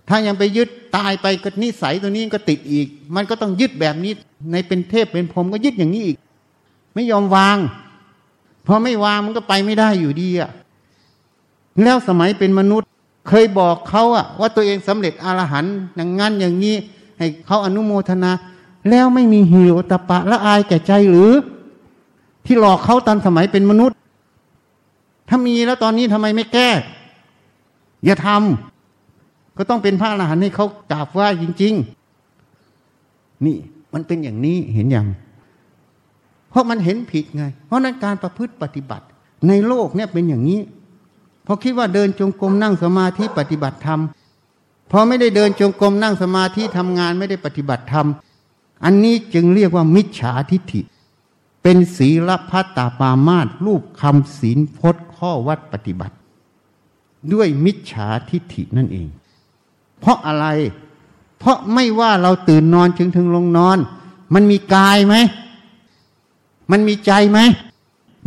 [0.09, 4.11] ถ้ายังไปยึดตายไปก็นิสัยตัวนี้ก็ติดอีก มันก็ต้องยึดแบบนี้
[4.51, 6.17] ในเป็นเทพเป็นพรมก็ยึดอย่างนี้อีก
[6.93, 7.57] ไม่ยอมวาง
[8.65, 10.49] พอไม่วางมันก็ไปไม่ได้อยู่ดีอะ
[11.83, 12.87] แล้วสมัยเป็นมนุษย์
[13.29, 16.75] เคยบอกเขาอะว่าตัวเองสำเร็จอรหันต์อย่างงั้นอย่างนี้
[17.17, 18.31] ให้เขาอนุโมทนา
[18.89, 21.31] แล้วไม่มีหิวตะปะละอายแก่ใจหรือ
[22.45, 23.97] ที่หลอกเขาตอนสมัยเป็นมนุษย์
[25.29, 26.69] ถ้ามีแล้วตอนนี้ทำไมไม่แก้
[28.05, 31.73] อย่าทำก็ต้องเป็นพระอรหันต์ให้เขากราบไหว้จริง
[32.59, 33.57] ๆ นี่
[33.93, 35.07] มันเป็นอย่างนี้เห็นอย่าง
[36.49, 39.05] เพราะมันเห็นผิดไง เพราะนั้นการประพฤติปฏิบัติ
[39.47, 40.59] ในโลกเนี่ยเป็นอย่างนี้
[41.45, 43.99] พอคิดว่าเดินจงกรมนั่งสมาธิปฏิบัติธรรม
[44.91, 48.07] พอไม่ได้เดินจงกรมนั่งสมาธิทำงานไม่ได้ปฏิบัติธรรม
[48.83, 50.81] อันนี้จึงเรียกว่ามิจฉาทิฏฐิ
[51.63, 56.15] เป็นศีลพัตตาปามาตรูปคำศีลพจน์ข้อวัดปฏิบัติ
[57.33, 59.07] ด้วยมิจฉาทิฏฐินั่นเอง
[59.99, 60.45] เพราะอะไร
[61.39, 63.77] เพราะไม่ว่าเราตื่นนอนจึงถึงลงนอน
[64.33, 65.15] มันมีกายไหม
[66.71, 67.39] มันมีใจไหม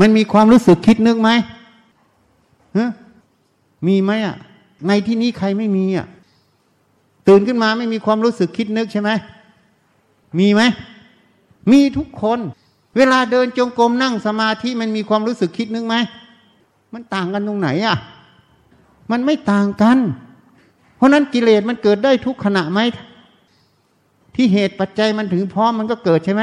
[0.01, 1.31] มันมีความรู้สึกคิดนึกไหม
[2.77, 2.91] ฮะ
[3.87, 4.37] มีไหมอะ
[4.87, 6.07] ในที่นี้ใครไม่มีอะ
[7.29, 9.11] ตื่นขึ้นมาไม่มีความรู้สึกคิดนึกใช่ไหม
[10.39, 10.63] มีไหม
[11.73, 12.39] มีทุกคน
[12.97, 15.97] เวลาเดินจงกรมนั่งสมาธิมันมีความรู้สึกคิดนึกไหม
[16.95, 17.97] มันต่างกันตรงไหนอะ
[19.11, 19.99] มันไม่ต่างกัน
[20.97, 22.81] เพราะนั้นกิเลสมันเกิดได้ทุกขณะไหม
[24.35, 26.43] ที่เหตุปัจจัยมันถึงพร้อมมันก็เกิดใช่ไหม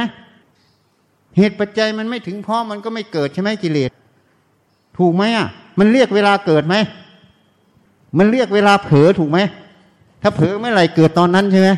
[1.37, 3.89] เหตุปัจจัยมันไม่ถึงพร้อมมันก็ไม่เกิดใช่ไหมกิเลส
[4.97, 5.47] ถูกไหมอะ
[5.79, 6.75] มันเรียกเวลาเกิดไหม
[8.17, 9.39] มันเรียกเวลาเผลอถูกไหม
[10.25, 11.69] ถ้าเผลอเมื่อไหร่เกิดตอนนั้นใช่ไหม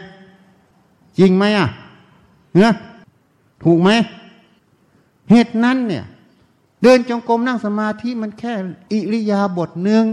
[1.19, 1.69] จริงไหมอะ
[2.59, 2.75] เนะ
[3.63, 3.89] ถูกไหม
[5.29, 6.05] เหตุนั้นเนี่ย
[6.83, 8.53] เดินจงกรมนั่งสมาธิมันแค่
[8.91, 10.03] อิริยาบถหนึ่ง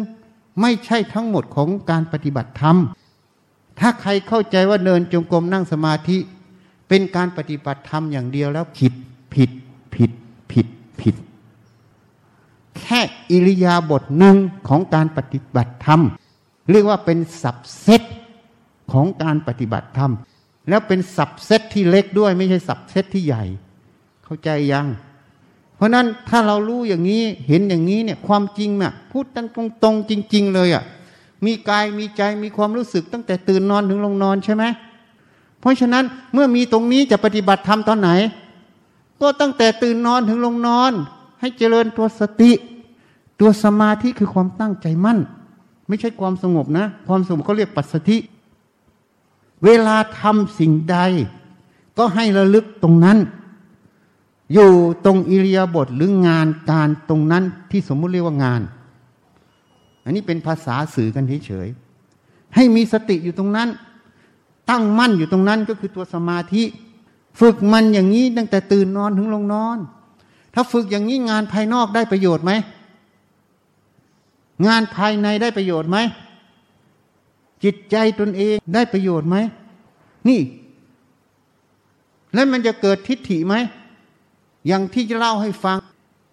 [0.61, 2.77] ไม่ใช่ทั้งหมดของการปฏิบัติธรรม
[3.79, 6.19] ถ้าใครเข้าใจว่าเดินจงกรมนั่งสมาธิ
[6.89, 8.93] เป็นการปฏิบัติธรรมอย่างเดียวแล้วผิด
[9.35, 9.51] ผิด
[9.95, 10.11] ผิด
[10.51, 10.67] ผิด
[11.01, 11.15] ผิด
[12.79, 14.37] แค่อิริยาบถหนึ่ง
[14.69, 16.01] ของการปฏิบัติธรรม
[16.71, 18.03] เรียกว่าเป็นสับเซต
[18.93, 20.13] ของการปฏิบัติธรรม
[20.69, 23.45] แล้วเป็นสับเซตที่เล็กด้วยไม่ใช่สับเซตที่ใหญ่
[24.25, 24.87] เข้าใจยัง
[25.77, 29.49] เพราะนั้นถ้าเรารู้อย่างนี้เห็นอย่างนี้เนี่ยความจริงน่ะพูดตั้ง
[29.83, 30.85] ตรงๆจริง ๆ เลยอะ
[31.45, 34.65] มีกายมีใจมีความรู้สึกตั้งแต่ตื่นนอนถึงลงนอนใช่ไหม
[35.61, 38.11] เพราะฉะนั้นเมื่อมีตรงนี้จะปฏิบัติธรรมตอนไหน
[39.21, 40.93] ก็ตั้งแต่ตื่นนอนถึงลงนอน
[41.41, 42.53] ให้เจริญตัวสติ
[43.41, 45.19] ตัวสมาธิคือความตั้งใจมั่น
[45.89, 48.17] ไม่ใช่ความสงบนะ ความสงบเขาเรียกปัสสธิ
[49.65, 50.99] เวลาทำสิ่งใด
[51.99, 53.19] ก็ให้ระลึกตรงนั้น
[54.53, 54.71] อยู่
[55.05, 58.61] ตรงอิริยาบถหรืองานการตรงนั้นที่สมมุติเรียกว่างาน
[60.05, 63.69] อันนี้เป็นภาษาสื่อกันเฉยๆให้มีสติอยู่ตรงนั้น
[64.71, 66.65] ตั้งมั่นอยู่ตรงนั้นก็คือตัวสมาธิ
[67.41, 69.79] ฝึกมันอย่างนี้ตั้งแต่ตื่นนอนถึงลงนอน
[70.55, 72.53] ถ้าฝึกอย่างนี้งานภายนอกได้ประโยชน์ไหม
[74.67, 75.97] งานภายในได้ประโยชน์ไหม
[77.65, 79.37] จิตใจตนเองได้ประโยชน์ไหม
[80.29, 80.41] นี่
[82.35, 83.55] แล้วมันจะเกิดทิฏฐิไหม
[84.67, 85.79] อย่างที่จะเล่าให้ฟัง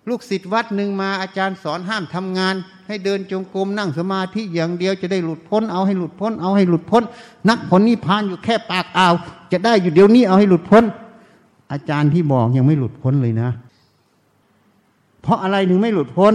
[0.10, 2.56] ลูกศิษย์วัดหนึ่งมาอาจารย์สอนห้ามทำงาน
[2.88, 7.04] ให้เดินจงกรมนั่งสมาธิอย่างเดียวจะได้หลุดพ้น เอาให้หลุดพ้น เอาให้หลุดพ้น
[7.50, 9.14] นักผลนิพพานอยู่แค่ปากอ่าว
[9.52, 10.84] จะได้อยู่เดี๋ยวนี้เอาให้หลุดพ้น
[11.72, 13.50] อาจารย์ที่บอกยังไม่หลุดพ้นเลยนะ
[15.22, 16.34] เพราะอะไรถึงไม่หลุดพ้น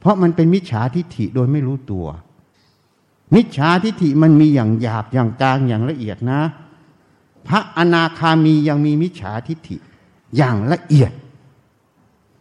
[0.00, 2.06] เพราะมันเป็นมิจฉาทิฏฐิโดยไม่รู้ตัว
[3.34, 6.40] มิจฉาทิฏฐิมันมีอย่างหยาบอย่างกลางอย่างละเอียดนะ
[7.48, 9.76] พระอนาคามียังมีมิจฉาทิฏฐิ
[10.36, 11.12] อย่างละเอียด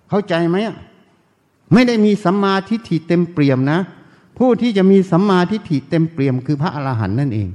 [0.10, 0.58] เข้าใจไหม
[1.73, 3.80] ไม่ได้มีสัมมาทิฏฐิเต็มเปี่ยมนะ
[4.38, 7.49] ผู้ที่จะมีสัมมาทิฏฐิเต็มเปี่ยมคือพระอรหันต์นั่นเอง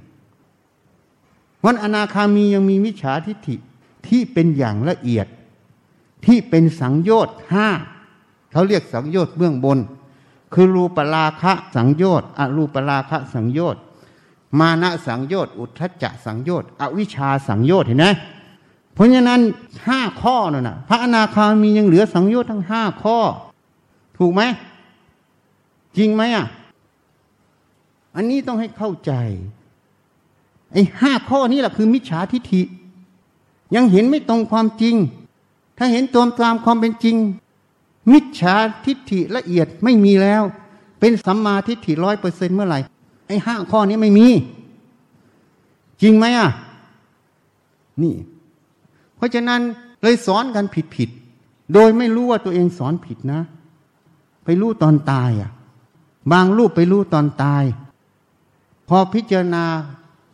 [1.64, 3.57] วันอนาคามียังมีมิจฉาทิฏฐิ
[4.09, 5.27] ที่เป็นอย่างละเอียด
[6.27, 7.68] ที่เป็นสังโยชน์ห้า
[8.53, 9.79] เขาเรียกสังโยชน์เบื้องบน
[10.55, 13.83] คือรูปราคะสังโยชน์อรูปราคะสังโยชน์
[14.59, 18.07] มานะสังโยชน์อุทธัจจะสังโยชน์อวิชชาสังโยชน์เห็นไหม
[18.95, 19.41] เพราะฉะนั้น
[19.87, 23.19] ห้าข้อนั่นนะพระอนาคามียังเหลือสังโยชน์ทั้งห้าข้อ
[24.19, 24.43] ถูกไหม
[25.97, 26.47] จริงไหมอะ
[28.17, 29.13] อันนี้ต้องให้เข้าใจ
[30.73, 32.63] ไอ้ห้าข้อนี้แหละคือมิจฉาทิฏฐิ
[33.75, 34.95] ยังเห็นไม่ตรงความจริง
[35.79, 37.17] ถ้าเห็นตรงตามความเป็นจริง
[38.12, 40.42] มิจฉาทิฏฐิละเอียดไม่มีแล้ว
[41.01, 42.79] เป็นสัมมาทิฏฐิร้อยเปอร์เซ็นเมื่อไหร่
[43.27, 44.29] ไอ้ห้าข้อนี้ไม่มี
[46.03, 46.51] จริงไหมอะ
[48.03, 48.14] นี่
[49.16, 49.61] เพราะฉะนั้น
[50.03, 51.11] เลยสอนกันผิดผิด
[51.73, 53.40] โดยไม่รู้ว่าตัวเองสอนผิดนะ
[54.45, 55.51] ไปรู้ตอนตายอะ
[56.33, 57.64] บางรูปไปรู้ตอนตาย
[58.88, 59.64] พอพิจารณา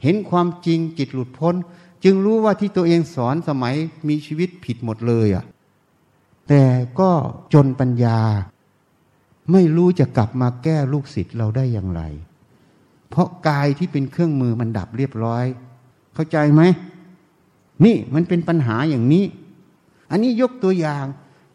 [0.03, 1.55] เห็นความจริงจิตหลุดพ้น
[2.05, 3.75] จึงรู้ว่าที่ตัวเองสอนสมัย
[4.09, 5.45] มีชีวิตผิดหมดเลยอะ
[6.49, 6.65] แต่
[7.01, 7.11] ก็
[7.53, 8.21] จนปัญญา
[9.53, 12.03] ไม่รู้จะกลับมาแก้ลูกศิษย์เราได้อย่างไร
[13.11, 15.45] เพราะกายที่เป็นเครื่องมือมันดับเรียบร้อย
[16.15, 16.63] เข้าใจไหม
[17.85, 19.25] นี่มันเป็นปัญหาอย่างนี้
[20.11, 21.05] อันนี้ยกตัวอย่าง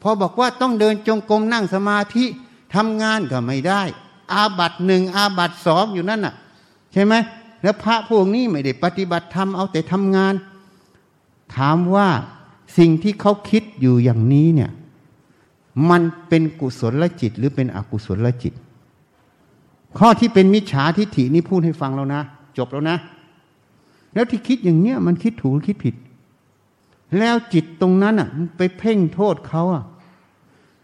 [0.02, 2.26] พอบอกว่าต้องเดินจงกรมนั่งสมาธิ
[2.76, 3.82] ทำงานก็ไม่ได้
[4.34, 6.36] อาบัตหนึ่งอาบัตสองอยู่นั่นน่ะ
[6.94, 7.14] ใช่ไหม
[7.64, 10.34] แล้วพระพวกนี้ไม่ได้ปฏิบัติธรรมเอาแต่ทำงาน
[11.56, 12.08] ถามว่า
[12.78, 14.72] สิ่งที่เขาคิดอยู่อย่างนี้เนี่ย
[15.90, 18.54] มันเป็นกุศลจิตหรือเป็นอกุศลจิต
[19.98, 22.22] ข้อที่เป็นมิจฉาทิฏฐินี่พูดให้ฟังแล้วนะ
[22.58, 22.98] จบแล้วนะ
[24.14, 25.96] แล้วที่คิดอย่างเนี้ยมันคิดถูกคิดผิด
[27.18, 29.84] แล้วจิตตรงนั้นอะไปเพ่งโทษเขาอะ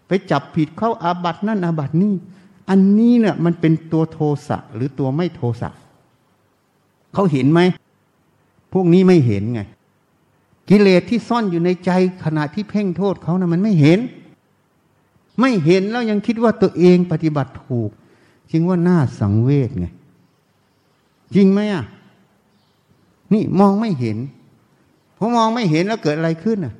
[0.08, 2.14] ไปจับผิดเขาอาบัตนั่นอาบัตินี่
[2.70, 5.70] อันนี้เนี่ยมันเป็นตัวโทสะหรือตัวไม่โทสะ
[7.14, 7.62] เขาเห็นไหม
[8.74, 9.62] พวกนี้ไม่เห็นไง
[10.70, 11.92] กิเลสที่ซ่อนอยู่ในใจ
[12.24, 14.00] ขณะที่เพ่งโทษเขานะ่ะมันไม่เห็น
[15.40, 17.90] ไม่เห็นแล้วยังคิดว่าตัวเองปฏิบัติถูก
[18.52, 19.88] จึงว่าน่าสังเวชไง
[21.36, 21.84] จริงไหมอะ
[23.34, 24.18] นี่มองไม่เห็น
[25.18, 26.74] พอมองไม่เห็นแล้วเกิดอะไรขึ้นอะ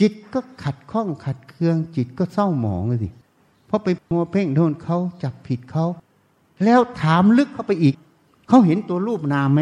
[0.00, 3.08] จิตก็ขัดข้องขัดเคือง จิตก็เศร้าหมองเลยสิ
[3.66, 5.86] เพราะไปมัวเพ่งโทษเขาจับผิดเขา
[6.64, 7.94] แล้วถามลึกเข้าไปอีก
[8.48, 9.60] เขาเห็นตัวรูปนามไหม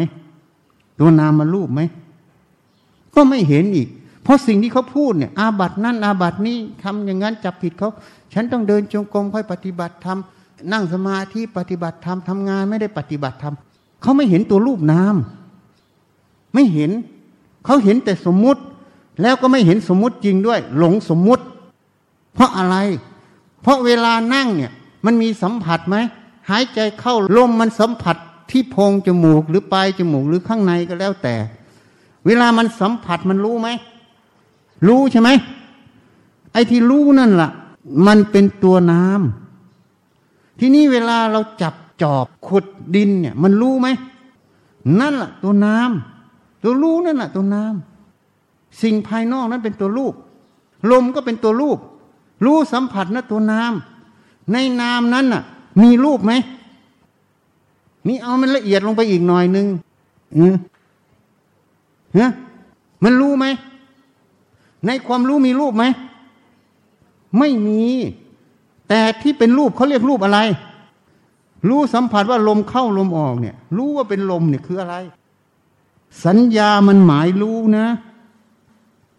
[0.99, 1.81] ตัวนามมารูปไหม
[3.15, 3.87] ก็ไม่เห็นอีก
[4.23, 7.89] เพราะสิ่งที่เขาพูดเนี่ยอาบัตินั่นอาบัตินี้ทำอย่างนั้นจับผิดเขา
[8.33, 10.17] ฉันต้องเดินจงกรมค่อยปฏิบัติธรรม
[10.71, 13.55] นั่งสมาธิปฏิบัติธรรมทำงานไม่ได้ปฏิบัติธรรม
[14.01, 15.15] เขาไม่เห็นตัวรูปนาม
[16.53, 16.91] ไม่เห็น
[17.65, 18.61] เขาเห็นแต่สมมุติ
[19.21, 21.43] แล้วก็ไม่เห็นสมมุติจริงด้วย หลงสมมุติ
[22.33, 22.75] เพราะอะไร
[23.61, 24.71] เพราะเวลานั่งเนี่ย
[25.05, 25.95] มันมีสัมผัสไหม
[26.49, 28.17] หายใจเข้าลมมันสัมผัส
[28.51, 31.35] ที่โพรงจมูกหรือปลายจมูกหรือข้างในก็แล้วแต่
[32.25, 33.69] เวลามันสัมผัสมันรู้ไหม
[34.87, 35.29] รู้ใช่ไหม
[36.53, 37.49] ไอ้ที่รู้นั่นละ่ะ
[38.07, 43.87] มันเป็นตัวน้ำที่นี้เวลาเราจับจอบขุดดินเนี่ย มันรู้ไหม
[44.99, 50.13] นั่นละ่ะ ตัวน้ำตัวรู้นั่นแหละตัวน้ำสิ่งภายนอกนั้นเป็นตัวรูป
[50.91, 51.79] ลมก็เป็นตัวรูป
[52.45, 55.43] รู้สัมผัสนะตัวน้ำในน้ำนั้นน่ะ
[55.81, 56.31] มีรูปไหม
[58.07, 59.67] นี่เอามันละเอียดลงไปอีกหน่อยนึ่ง
[62.13, 62.31] เออ
[63.03, 63.45] มันรู้ไหม
[64.85, 65.85] ในความรู้มีรูปไหม
[67.39, 67.83] ไม่มี
[68.89, 70.39] แต่ที่เป็นรูปเขาเรียกรูปอะไร
[71.69, 74.95] รู้สัมผัสว่าลมเข้าลมออกเนี่ย รู้ว่าเป็นลมเนี่ยคืออะไร
[76.25, 77.87] สัญญามันหมายรู้นะ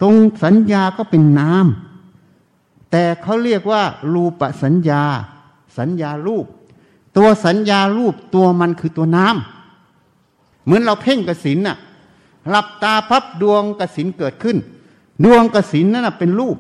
[0.01, 1.67] ตรงสัญญาก็เป็นนาม
[2.91, 3.83] แต่เขาเรียกว่า
[4.15, 5.03] รูปสัญญา
[5.79, 6.47] สัญญารูป
[7.17, 11.77] ตัวสัญญารูปตัวมันคือตัวน้ำเหมือนเราเพ่งกระสินน่ะ
[12.49, 14.57] หลับตาพับดวงกสินเกิดขึ้น
[15.25, 16.57] ดวงกสินนั่นเป็นรูป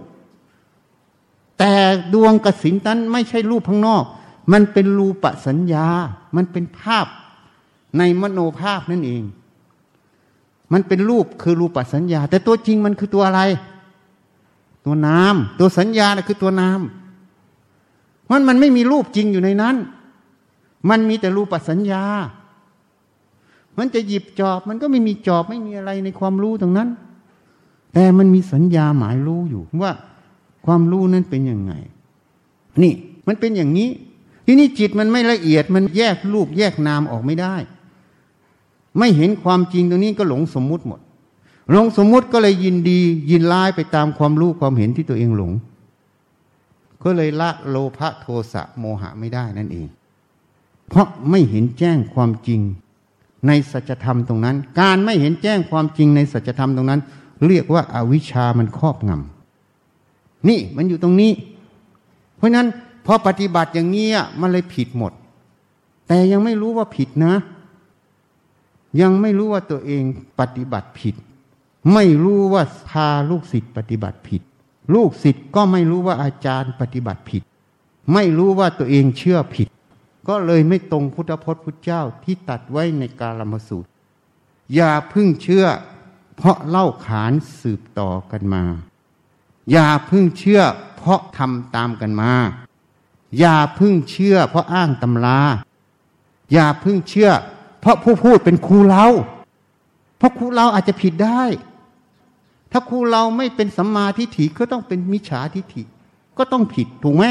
[1.58, 1.72] แต่
[2.14, 4.04] ดวงกสินนั้นไม่ใช่รูปข้างนอก
[4.52, 5.86] มันเป็นรูปสัญญา
[6.36, 7.06] มันเป็นภาพ
[7.98, 9.22] ในมโนภาพนั่นเอง
[10.72, 13.40] มันเป็นรูปคือรูปสัญญา แต่ตัวจริงมันคือตัวอะไร
[14.84, 19.76] ตัวน้ำตัวสัญญานะคือตัวน้ำมันมันไม่มีรูปจริงอยู่ในนั้น
[20.88, 22.04] มันมีแต่รูปสัญญา
[23.78, 26.88] มันจะหยิบจอบ มันก็ไม่มีจอบไม่มีอะไรในความรู้ตรงนั้น
[27.94, 29.92] แต่มันมีสัญญาหมายรู้อยู่ว่า
[30.66, 31.72] ความรู้นั้นเป็นยังไง
[32.82, 32.94] นี่
[33.26, 33.90] มันเป็นอย่างนี้
[34.46, 37.54] ที่นี่จิตมันไม่ละเอียด มันแยกรูปแยกนามออกไม่ได้
[38.98, 41.00] ไม่เห็นความจริงตรงนี้ก็หลงสมมุติหมด
[41.70, 45.52] หลงสมมุติก็เลยยินดี ยินร้ายไปตามความรู้ความเห็นที่ตัวเองหลง
[47.02, 49.86] ก็เลยละโลภะโทสะโมหะไม่ได้นั่นเอง
[50.88, 52.60] เพราะไม่เห็นแจ้งความจริง
[53.46, 57.00] ในสัจธรรมตรงนั้น การไม่เห็นแจ้งความจริงในสัจธรรมตรงนั้น
[57.46, 61.32] เรียกว่าอาวิชามันครอบงำนี่มันอยู่ตรงนี้
[62.36, 62.66] เพราะนั้น
[63.06, 64.08] พอปฏิบัติอย่างนี้
[64.40, 65.12] มันเลยผิดหมด
[66.08, 67.34] แต่ยังไม่รู้ว่าผิดนะ
[69.00, 70.02] ยังไม่รู้ว่าตัวเอง
[70.40, 71.14] ปฏิบัติผิด
[71.94, 74.42] ไม่รู้ว่าพาลูกศิษย์ปฏิบัติผิด
[74.94, 77.42] ลูกศิษย์ก็ไม่รู้ว่าอาจารย์ปฏิบัติผิด
[78.14, 79.68] ไม่รู้ว่าตัวเองเชื่อผิด
[80.28, 83.90] ก็เลยไม่ตรงพุทธพจน์พุทธเจ้าที่ตัดไว้ในกาลมสูตร
[84.74, 85.66] อย่าพึ่งเชื่อ
[86.36, 88.64] เพราะเล่าขานสืบต่อกันมา
[89.72, 90.62] อย่าพึ่งเชื่อ
[90.96, 92.32] เพราะทำตามกันมา
[93.38, 95.38] อย่าพึ่งเชื่อ เพราะอ้างตำรา
[96.52, 97.30] อย่าพึ่งเชื่อ
[97.80, 99.06] เพราะผู้พูดเป็นครูเรา
[100.18, 101.42] เพราะครูเราอาจจะผิดได้
[102.72, 105.82] ถ้าครูเราไม่เป็นสัมมาทิฏฐิก็ต้องเป็นมิจฉาทิฏฐิ
[106.38, 107.24] ก็ต้องผิดถูกไหม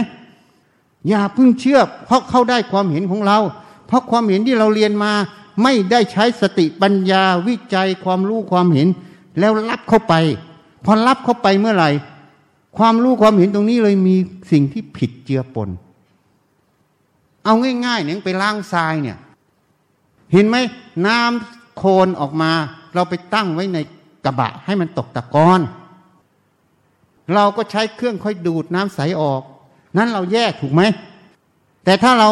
[1.09, 3.39] อย่าพึ่งเชื่อ เพราะเข้าได้ความเห็นของเรา
[3.87, 5.11] เพราะความเห็นที่เราเรียนมา
[5.63, 8.87] ไม่ได้ใช้สติปัญญาวิจัยความรู้ความเห็น
[9.39, 10.13] แล้วรับเข้าไป
[10.85, 11.89] พอรับเข้าไปเมื่อไหร่
[12.77, 14.15] ความรู้ความเห็นตรงนี้เลยมี
[14.51, 15.69] สิ่งที่ผิดเจือปน
[17.45, 17.53] เอา
[17.85, 19.17] ง่ายๆเนี่ยไปล้างทรายเนี่ย
[20.33, 20.57] เห็นไหม
[21.07, 22.51] น้ำโคลนออกมา
[22.93, 23.77] เราไปตั้งไว้ใน
[24.25, 25.61] กระบะให้มันตกตะกอน
[27.33, 29.41] เราก็ใช้เครื่องค่อยดูดน้ำใสออก
[29.97, 30.81] นั้นเราแยกถูกไหม
[31.83, 32.29] แต่ถ้าเรา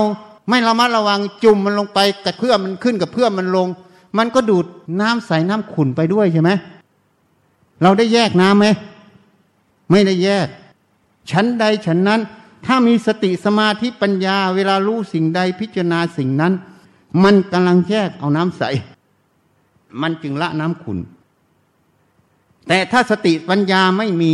[0.49, 3.67] ไม่ระมัดระวังจุ่มมันลงไปกับเพื่อมันขึ้นกับเพื่อมันลง
[4.17, 4.65] มันก็ดูด
[5.01, 6.51] น้ำใสน้ำขุ่นไปด้วยใช่ไหม
[7.81, 8.67] เราได้แยกน้ำไหม
[9.91, 10.47] ไม่ได้แยก
[11.31, 12.21] ชั้นใดฉันนั้น
[12.65, 16.53] ถ้ามีสติสมาธิปัญญา เวลารู้สิ่งใดพิจารณาสิ่งนั้น
[17.23, 18.63] มันกำลังแยกเอาน้ำใส
[20.01, 20.99] มันจึงละน้ำขุ่น
[22.67, 24.33] แต่ถ้าสติปัญญาไม่มี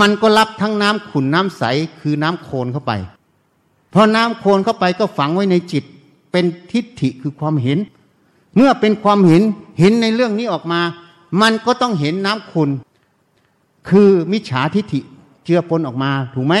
[0.00, 1.62] มันก็รับทั้งน้ำขุ่นน้ำใส
[2.00, 2.92] คือน้ำโคลนเข้าไป
[3.92, 5.84] พอน้ำโคลนเข้าไปก็ฝังไว้ในจิต
[6.32, 7.78] เป็นทิฏฐิคือความเห็น
[8.56, 9.42] เมื่อเป็นความเห็น
[9.80, 10.80] เห็นในเรื่องนี้ออกมา
[11.42, 12.70] มันก็ต้องเห็นน้ำขุ่น
[13.88, 15.00] คือมิจฉาทิฏฐิ
[15.44, 16.54] เจือปนออกมาถูกไหม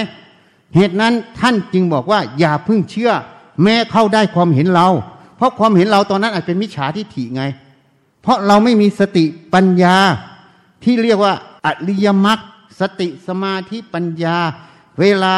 [0.74, 3.12] เหตุนั้นท่านจึงบอกว่า อย่าเพิ่งเชื่อ
[3.62, 4.88] แม้เข้าได้ความเห็นเรา
[5.36, 7.42] เพราะความเห็นเราตอนนั้นอาจเป็นมิจฉาทิฏฐิไง
[8.22, 9.24] เพราะเราไม่มีสติ
[9.54, 9.96] ปัญญา
[10.84, 11.34] ที่เรียกว่า
[11.66, 12.38] อริยมรรค
[12.80, 14.38] สติสมาธิปัญญา
[15.00, 15.36] เวลา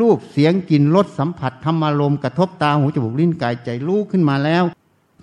[0.00, 4.64] รูปเสียงกลิ่นรสสัมผัสธรรมารมกระทบตาหูจมูกลิ้นกายใจรู้ขึ้นมาแล้ว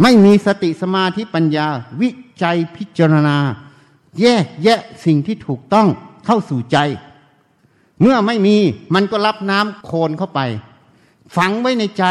[0.01, 1.67] ไม่มีสติสมาธิปัญญา
[2.01, 2.09] วิ
[2.43, 3.37] จัยพิจารณา
[4.19, 5.87] แยกแยะสิ่งที่ถูกต้อง
[6.25, 6.77] เข้าสู่ใจ
[8.01, 8.57] เมื่อไม่มี
[8.93, 10.39] มันก็รับน้ำโคลนเข้าไป
[11.35, 12.03] ฝังไว้ในใจ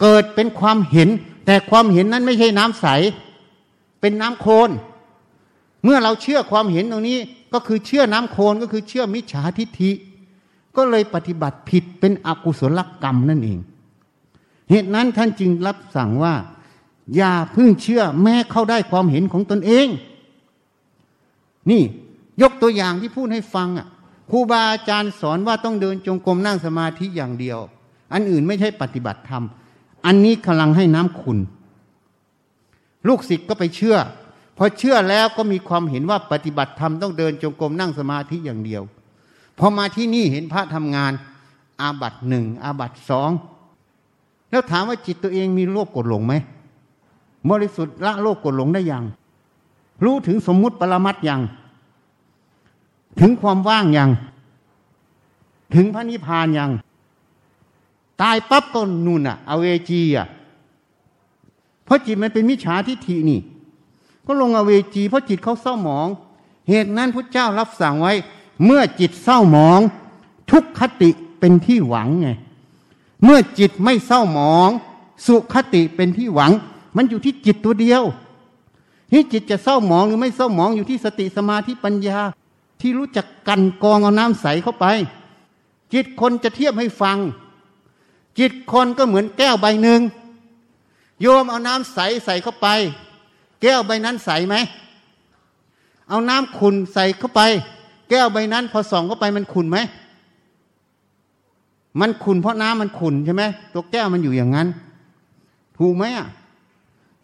[0.00, 1.08] เกิดเป็นความเห็น
[1.46, 2.86] แต่ความเห็นนั้นไม่ใช่น้ำใส
[4.00, 4.70] เป็นน้ำโคลน
[5.84, 7.18] เมื่อเราเชื่อความเห็นตรงนี้
[7.52, 9.90] ก็คือเชื่อน้ำโคลนก็คือเชื่อมิจฉาทิฏฐิ
[10.76, 13.58] ก็เลยปฏิบัติผิดเป็นอกุศลกรรมนั่นเอง
[14.70, 16.34] เหตุนั้นท่านจึงรับสั่งว่า
[17.16, 19.86] อย่าพึ่งเชื่อแม้เข้าได้ความเห็นของตนเอง
[21.70, 21.82] นี่
[22.42, 23.86] ยกตัวอย่างที่พูดให้ฟังอะ
[24.30, 27.58] ครูบาอาจารย์สอนว่าต้องเดินจงกรมนั่งสมาธิอย่างเดียว
[28.12, 29.44] อันอื่นไม่ใช่ปฏิบัติธรรม
[30.06, 31.38] อันนี้กำลังให้น้ำคุณ
[33.08, 33.96] ลูกศิษย์ก็ไปเชื่อ
[34.62, 38.82] พอเชื่อแล้วก็มีความเห็นว่าปฏิบัติธรรมต้องเดินจงกรมนั่งสมาธิอย่างเดียว
[39.58, 41.12] พอมาที่นี่เห็นพระทำงาน
[41.80, 43.30] อาบัตหนึ่งอาบัตสอง
[44.50, 46.34] แล้วถามว่าจิตตัวเองมีโลภกดหลงไหม
[47.50, 49.04] บริสุทธิ์ละโลภกดหลงได้ยัง
[50.04, 51.40] รู้ถึงสมมุติปรมัตยัง
[53.20, 54.10] ถึงความว่างยัง
[55.74, 56.70] ถึงพระนิพพานยัง
[58.22, 60.26] ตายปั๊บก็นู่นอะอเวจีอะ
[61.84, 63.40] เพราะจิตมันเป็นมิจฉาทิฏฐินี่
[64.30, 66.08] ก็ลงอเวจีเพราะจิตเขาเศร้าหมอง
[66.68, 68.12] เหตุนั้นพระเจ้ารับสั่งไว้
[68.64, 69.80] เมื่อจิตเศร้าหมอง
[70.50, 71.10] ทุกขติ
[71.40, 72.28] เป็นที่หวังไง
[73.24, 74.70] เมื่อจิตไม่เศร้าหมอง
[75.26, 76.52] สุขติเป็นที่หวัง
[76.96, 78.02] มันอยู่ที่จิตตัวเดียว
[79.12, 82.18] ที่จิตจะเศร้าหมองหรือไม่เศร้าหมองอยู่ที่สติสมาธิปัญญา
[82.80, 84.86] ที่รู้จักกันกองเอาน้ำใสเข้าไป
[85.92, 87.18] จิตคนจะเทียบให้ฟัง
[88.38, 90.00] จิตคนก็เหมือนแก้วใบหนึ่ง
[91.20, 92.68] โยมเอาน้ำใสใส่เข้าไป
[93.62, 94.56] แก้วใบนั้นใสไหม
[96.08, 97.40] เอาน้ำขุนใส่เข้าไป
[98.10, 99.78] แก้วใบนั้น พอส่องเข้าไปมันขุนไหม
[102.00, 104.68] มันขุนเพราะน้ำมันขุนใช่ไหมตัวแก้วมันอยู่อย่างนั้น
[105.78, 106.28] ถูกไหมอะ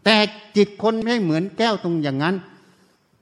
[0.05, 0.17] แต่
[0.57, 2.35] จิตคนไม่เหมือนแก้วตรงอย่างนั้น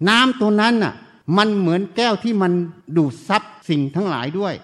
[0.09, 0.95] น้ำตัวนั้นอะ
[1.39, 2.53] มันเหมือนแก้วที่มัน
[2.97, 4.55] ดูดซับสิ่งทั้งหลายด้วย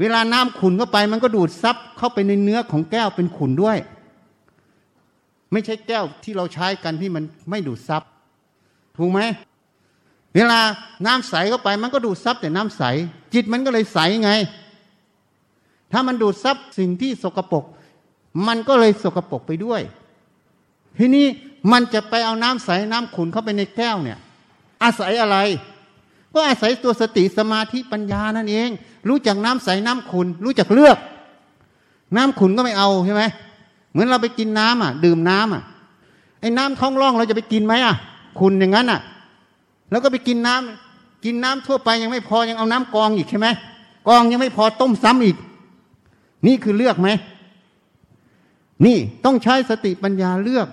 [0.00, 3.78] เวลาน้ำขุนเข้าไป มันก็ดูดซับเข้าไปในเนื้อของแก้วเป็นขุนด้วย
[5.52, 8.02] ไม่ใช่แก้วที่เราใช้กันที่มันไม่ดูดซับ
[8.96, 9.20] ถูกไหม
[10.34, 10.60] เวลา
[11.06, 12.82] น้ำใสเข้าไปมันก็ดูดซับแต่น้ำใส
[13.34, 14.32] จิตมันก็เลยใสไง
[15.92, 17.64] ถ้ามันดูดซับสิ่งที่สกปรก
[18.46, 19.80] มันก็เลยสกปรกไปด้วย
[20.98, 21.26] ทีนี้
[21.72, 24.18] มันจะไปเอาน้ำใสน้ำขุนเข้าไปในแก้วเนี่ย
[24.82, 25.36] อาศัยอะไร
[26.34, 28.70] ก็อาศัยตัวสติสมาธิปัญญานั่นเอง
[29.08, 30.98] รู้จักน้ำใสน้ำขุนรู้จักเลือก
[32.16, 33.22] น้ำขุนก็ไม่เอาใช่ไหม
[33.90, 35.62] เหมือนเราไปกินน้ำอะ ดื่มน้ำอะ
[36.40, 37.94] ไอ้น้ำท้องร่องเราจะไปกินไหมอะ
[38.38, 39.00] คุณอย่างนั้นอะ
[39.90, 43.48] แล้วก็ไปกินน้ำกินน้ำทั่วไปยังไม่พอยังเอาน้ำกองอีกใช่ไหม
[44.08, 45.36] กองยังไม่พอต้มซ้ำอีก
[46.46, 47.08] นี่คือเลือกไหม
[48.86, 50.68] นี่ต้องใช้สติปัญญาเลือก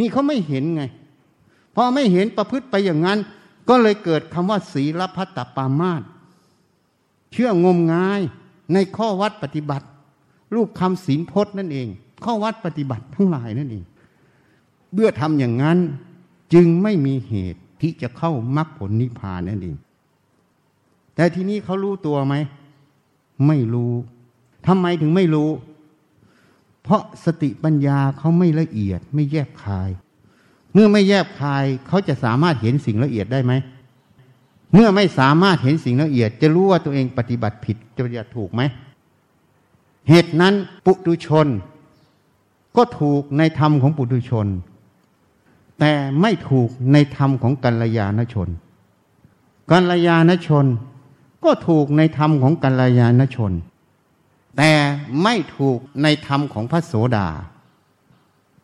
[0.00, 0.82] นี่เขาไม่เห็นไง
[1.74, 3.18] พอไม่เห็นประพฤติไปอย่างนั้น
[3.68, 6.02] ก็เลยเกิดคำว่าศีลพัตตปามาต
[7.32, 8.20] เชื่องมงาย
[8.72, 9.86] ในข้อวัดปฏิบัติ
[10.54, 11.88] รูปคำศีลพจน์นั่นเอง
[12.24, 13.84] ข้อวัดปฏิบัติทั้งหลายนั่นเอง
[14.92, 15.78] เมื่อทำอย่างนั้น
[16.54, 19.76] จึงไม่มีเหตุที่จะเข้ามรรคผลนิพพานนั่นเอง
[21.14, 22.34] แต่ทีนี้เขารู้ตัวไหม
[23.46, 23.92] ไม่รู้
[24.66, 25.50] ทำไมถึงไม่รู้
[26.82, 29.90] เพราะสติปัญญาเขาไม่ละเอียด ไม่แยบคาย
[30.72, 33.52] เมื่อไม่แยบคายเขาจะสามารถเห็นสิ่งละเอียดได้ไหม
[34.74, 38.62] เมื่อไม่สามารถเห็นสิ่งละเอียด จะรู้ว่าตัวเองปฏิบัติผิดจะปฏิบัติถูกไหม
[40.08, 41.46] เหตุนั้นปุถุชน
[42.76, 44.46] ก็ถูกในธรรมของปุถุชน
[45.78, 48.48] แต่ไม่ถูกในธรรมของกัลยาณชน
[49.70, 50.66] กัลยาณชน
[51.44, 53.52] ก็ถูกในธรรมของกัลยาณชน
[54.56, 54.72] แต่
[55.22, 57.28] ไม่ถูกในธรรมของพระโสดา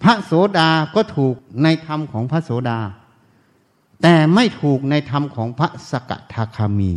[0.03, 2.78] พระโสดาก็ถูกในธรรมของพระโสดา
[4.03, 6.93] แต่ไม่ถูกในธรรมของพระสกทาคามี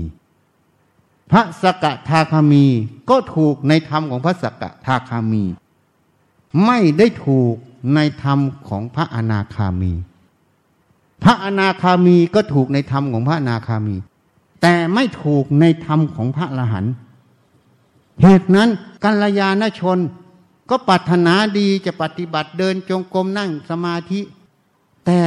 [1.32, 2.65] พระสกทาคามี
[3.09, 5.43] ก็ถูกในธรรมของพระสกทาคามี
[6.65, 7.55] ไม่ได้ถูก
[7.95, 9.93] ในธรรมของพระอนาคามี
[11.23, 13.95] พระอนาคามีก็ถูกในธรรมของพระอนาคามี
[14.61, 16.93] แต่ไม่ถูกในธรรมของพระอรหันต์
[18.21, 18.69] เหตุนั้น
[19.03, 19.99] กัลยาณชน
[20.69, 24.21] ก็ปรารถนาดีจะปฏิบัติเดินจงกรมนั่งสมาธิ
[25.05, 25.19] แต่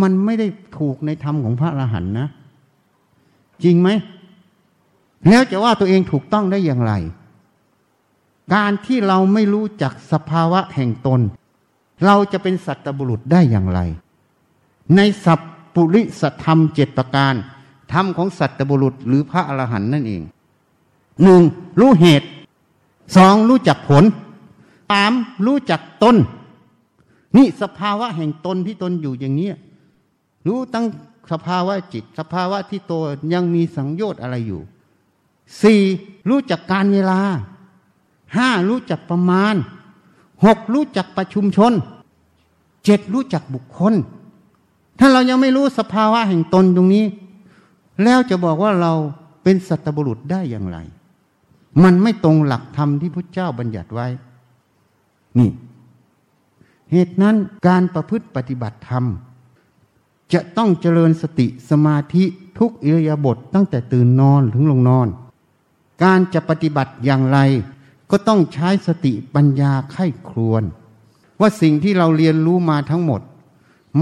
[0.00, 0.46] มันไม่ได้
[0.78, 2.28] ถูกในธรรมของพระอรหันต์นะ
[3.64, 3.88] จริงไหม
[5.28, 6.92] แล้วจะว่าตัวเองถูกต้องได้อย่างไร
[8.54, 11.20] การที่เราไม่รู้จักสภาวะแห่งตน
[12.06, 13.80] เราจะเป็นสัตบุรุษได้อย่างไร
[14.96, 15.40] ในสัพ
[15.74, 17.34] ปุริสธรรมเจ็ดประการ
[17.92, 20.22] ธรรมของสัตบุรุษหรือพระอรหันต์นั่นเอง
[21.22, 21.42] หนึ่ง
[21.80, 22.28] รู้เหตุ
[23.16, 24.04] สองรู้จักผล
[24.90, 25.12] สาม
[25.46, 26.16] รู้จักตน
[27.36, 29.50] นี่สภาวะแห่งตนที่ตนอยู่อย่างนี้
[30.46, 30.86] รู้ตั้ง
[31.32, 33.02] สภาวะจิต สภาวะที่ตัว
[33.32, 34.60] ยังมีสังโยชน์อะไรอยู่
[35.62, 35.80] สี่
[36.28, 37.20] รู้จักการเวลา
[38.36, 39.54] ห้ารู้จักประมาณ
[40.44, 41.72] หกรู้จักประชุมชน
[42.84, 43.94] เจ็ดรู้จักบุคคล
[44.98, 47.06] ถ้าเรายังไม่รู้สภาวะแห่งตนตรงนี้
[48.04, 48.92] แล้วจะบอกว่าเรา
[49.42, 50.78] เป็นสัตบุรุษได้อย่างไร
[51.82, 54.06] มันไม่ตรงหลักธรรมที่พระเจ้าบัญญัติไว้
[55.38, 55.50] นี่
[56.92, 57.36] เหตุนั้น
[57.66, 59.04] การประพฤติปฏิบัติธรรม
[60.32, 62.24] จะต้องเจริญสติสมาธิ
[62.58, 65.08] ทุกอิริยาบถตั้งแต่ตื่นนอนถึงลงนอน
[66.02, 67.38] การจะปฏิบัติอย่างไร
[68.10, 70.62] ก็ต้องใช้สติปัญญาไข้ครวน
[71.40, 73.20] ว่าสิ่งที่เราเรียนรู้มาทั้งหมด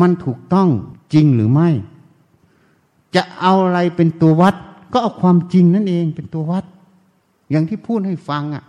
[0.01, 0.69] มันถูกต้อง
[1.15, 1.69] จริงหรือไม่
[3.15, 4.55] จะเอาอะไรเป็นตัววัด
[4.93, 6.65] ก็เอาความจริงนั่นเองเป็นตัววัด
[7.51, 8.65] อย่างที่พูดให้ฟังอะ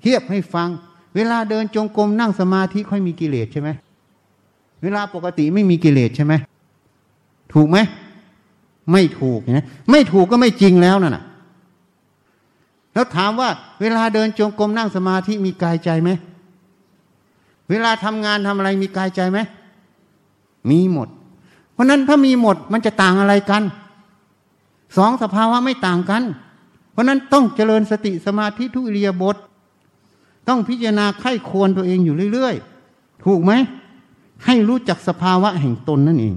[0.00, 0.68] เทียบให้ฟัง
[1.14, 3.70] เวลาเดินจงกรมนั่งสมาธิค่อยมีกิเลสใช่ไหม
[4.82, 6.34] เวลาปกติไม่มีกิเลสใช่ไหม
[7.52, 7.78] ถูกไหม
[8.92, 11.24] ไม่ถูกนะไม่ถูกก็ไม่จริงแล้วน่ะ
[12.96, 16.10] แล้วถามว่าเวลาเดินจงกรมนั่งสมาธิมีกายใจไหม
[17.70, 19.38] เวลาทำงานทำอะไรมีกายใจไหม
[20.70, 21.08] มีหมด
[21.72, 23.62] เพราะนั้นถ้ามีหมดมันจะต่างอะไรกัน
[24.96, 26.22] สองสภาวะไม่ต่างกัน
[26.92, 29.36] เพราะนั้นต้องเจริญสติสมาธิทุอิริยบถ
[30.48, 33.52] ต้องพิจารณาไข้ควรตัวเองอยู่เรื่อยๆ ถูกไหม
[34.44, 36.34] ให้รู้จักสภาวะแห่งตนนั่นเอง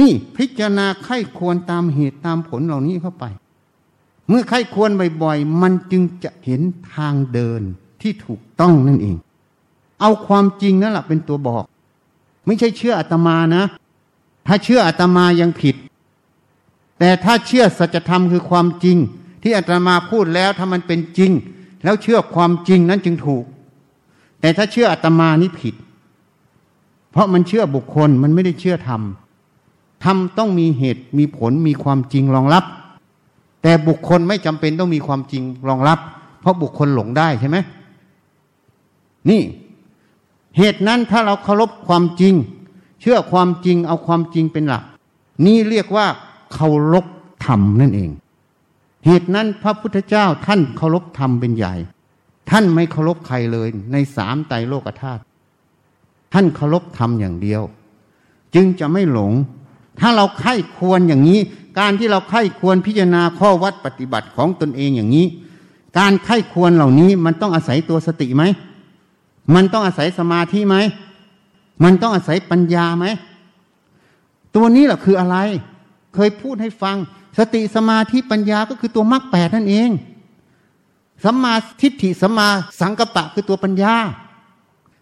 [0.00, 3.24] นี่พิจารณาไข้ควรตามเหตุตามผลเหล่านี้เข้าไป
[4.28, 4.90] เมื่อไข้ควร
[5.22, 6.60] บ่อยๆ มันจึงจะเห็น
[6.94, 7.62] ทางเดิน
[8.02, 9.16] ที่ถูกต้องนั่นเอง
[10.00, 11.64] เอาความจริงนั่นแหละเป็นตัวบอก
[12.46, 13.64] ไม่ใช่เชื่ออาตมานะ
[14.46, 15.76] ถ้าเชื่ออาตมายังผิด
[16.98, 18.96] แต่ถ้าเชื่อสัจธรรมคือความจริง
[19.42, 21.32] ที่อาตมาพูดแล้วถ้ามันเป็นจริง
[21.84, 23.44] แล้วเชื่อความจริงนั้นจึงถูก
[24.40, 25.74] แต่ถ้าเชื่ออาตมานี่ผิด
[27.10, 29.02] เพราะมันเชื่อบุคคลมันไม่ได้เชื่อธรรม
[30.04, 32.64] ธรรมต้องมีเหตุมีผลมีความจริงรองรับ
[33.66, 35.98] แต่บุคคลไม่จำเป็นต้องมีความจริงรองรับ
[36.40, 37.56] เพราะบุคคลหลงได้ใช่ไหม
[39.30, 39.42] นี่
[40.58, 42.34] เหตุนั้นถ้าเราเคารพความจริง
[43.00, 44.84] เชื่อความจริงเอาความจริงเป็นหลัก
[45.46, 46.06] นี่เรียกว่า
[46.52, 47.06] เคารพ
[47.46, 48.10] ธรรมนั่นเอง
[49.06, 51.74] เหตุนั้นพระพุทธเจ้าท่านเคารพธรรมเป็นใหญ่
[52.50, 55.22] ท่านไม่เคารพใครเลยในสามไตรโลกธาตุ
[56.32, 57.62] ท่านเคารพธรรมอย่างเดียว
[58.54, 59.32] จึงจะไม่หลง
[60.00, 61.40] ถ้าเราไข้ควรอย่างนี้
[61.78, 65.26] การที่เราไข้ควรพิจารณาข้อวัดปฏิบัติของตนเองอย่างนี้
[65.98, 68.42] การไข้ควรเหล่านี้มันต้องอาศัยตัวสติไหม
[69.54, 70.76] มันต้องอาศัยสมาธิไหม
[71.84, 73.06] มันต้องอาศัยปัญญาไหม
[74.54, 75.36] ตัวนี้แหละคืออะไร
[76.14, 76.96] เคยพูดให้ฟัง
[77.38, 79.90] สติสมาธิปัญญาก็คือตัวมรรคแปดนั่นเอง
[81.24, 82.48] สัมมาทิฏฐิสัมมา
[82.80, 83.94] สังกัปปะคือตัวปัญญา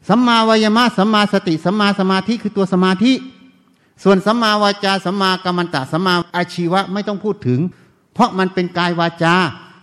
[0.08, 3.12] สัมมาวายมะสัมมาสติสัมมาสมาธิคือตัวสมาธิ
[4.02, 7.60] ส่วนสัมมาวาจาสัมมากรรมตะสัมมาอาชีวะไม่ต้องพูดถึง
[8.14, 9.34] เพราะมันเป็นกายวาจา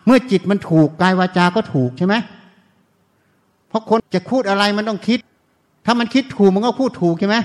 [0.06, 2.16] เมื่อจิตมันถูกกายวาจาก็ถูกใช่ไหม
[3.68, 5.20] เพราะคนจะพูดอะไรมันต้องคิด
[5.86, 7.38] ถ้ามันคิดถูกมันก็พูดถูกใช่ไหม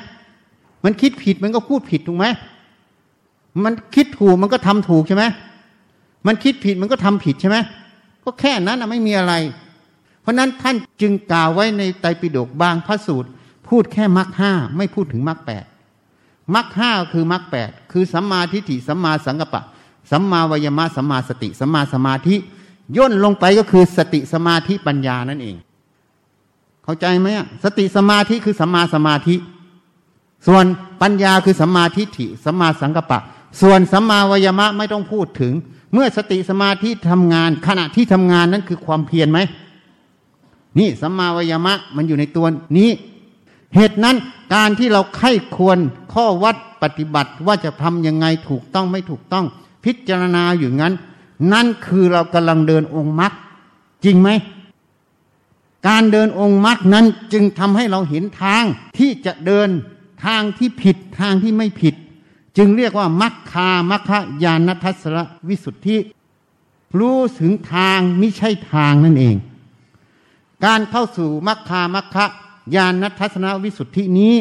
[0.85, 2.27] มันคิดผิดมันก็พูดผิดถูกไหม
[3.65, 5.25] มันคิดถูกมันก็ทำถูกใช่ไหม
[6.27, 7.57] มันคิดผิดมันก็ทำผิดใช่ไหม
[8.25, 9.35] ก็แค่นั้นนะไม่มีอะไร
[10.21, 13.29] เพราะนั้นท่านจึงกล่าวไว้ในไตรปิฎกบางพระสูตร
[13.69, 15.65] พูดแค่มรรคห้าไม่พูดถึงมรรคแปด
[16.55, 19.63] มรรคห้าคือมรรคแปดคือสัมมาทิฏฐิสัมมาสังกัปปะ
[20.11, 22.37] สัมมาวายมะสัมมาสติสัมมาสมาธิ
[22.97, 25.57] ย่นลงไปก็คือสติสมาธิปัญญานั่นเอง
[26.85, 27.27] เข้าใจไหม
[27.65, 29.37] สติสมาธิคือสัมมาสมาธิ
[30.47, 30.65] ส่วน
[31.03, 33.21] ปัญญาคือสัมมาทิฏฐิสัมมาสังกัปปะ
[33.61, 35.53] ส่วนสัมมาวายมะไม่ต้องพูดถึง
[35.93, 39.39] เมื่อสติสมาธิทำงาน ขณะที่ทำงานนั้นคือความเพียรไหม
[40.79, 42.47] นี่สัมมาวายมะมันอยู่ในตัว
[42.79, 42.91] นี้
[43.75, 44.17] เหตุนั้น
[44.55, 45.79] การที่เราไข้ควร
[46.13, 49.47] ข้อวัดปฏิบัติว่าจะทำยังไงถูกต้องไม่ถูกต้อง
[49.85, 50.95] พิจารณาอยู่งั้น
[51.53, 53.33] นั่นคือเรากำลังเดินองค์มรรค
[54.05, 54.29] จริงไหม
[55.89, 58.63] การเดินองค์มรรคนั้นจึงทำให้เราเห็นทาง
[58.99, 59.69] ที่จะเดิน
[60.25, 61.95] ทางที่ผิดทางที่ไม่ผิด
[62.57, 64.11] จึงเรียกว่ามัคคามัคค
[64.45, 65.97] ยานทัศนวิสุทธิ
[66.99, 69.37] รู้ถึงทางไม่ใช่ทางนั่นเอง
[70.65, 72.17] การเข้าสู่มัคคามัคค
[72.75, 74.35] ยานทัศนวิสุทธินี้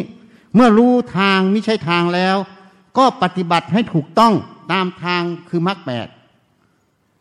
[0.55, 2.37] เมื่อรู้ทางไม่ใช่ทางแล้ว
[2.97, 4.33] ก็ปฏิบัติให้ถูกต้อง
[4.71, 6.07] ตามทางคือมรรคแปด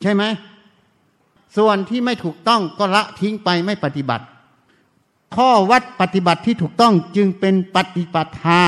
[0.03, 0.23] ใช่ไหม
[1.57, 4.25] ส่วนที่ไม่ถูกต้องก็ละทิ้งไปไม่ปฏิบัติ
[5.37, 8.61] ข้อวัดปฏิบัติที่ถูกต้องจึงเป็นปฏิปทา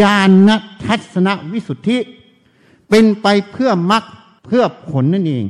[0.00, 0.18] ญา
[0.48, 0.50] ณ
[0.84, 1.98] ทัศนวิสุทธิ
[2.90, 4.04] เป็นไปเพื่อมรรค
[4.46, 5.44] เพื่อผลนั่นเอง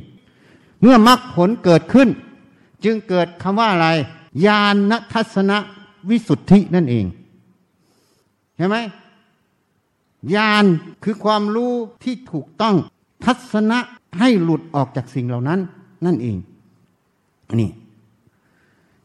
[0.83, 2.09] เมื่อมรรคผลเกิดขึ้น
[2.85, 3.89] จึงเกิดคำว่าอะไร
[4.47, 5.53] ญาณทัศน
[6.11, 7.05] วิสุทธินั่นเอง
[8.57, 8.76] เห็นไหม
[10.34, 10.64] ญาณ
[11.05, 11.72] คือความรู้
[12.03, 12.76] ที่ถูกต้อง
[13.24, 13.78] ทัศนะ
[14.18, 15.61] ให้หลุดออกจากสิ่งเหล่านั้น
[16.07, 16.36] นั่นเอง
[17.61, 17.70] นี่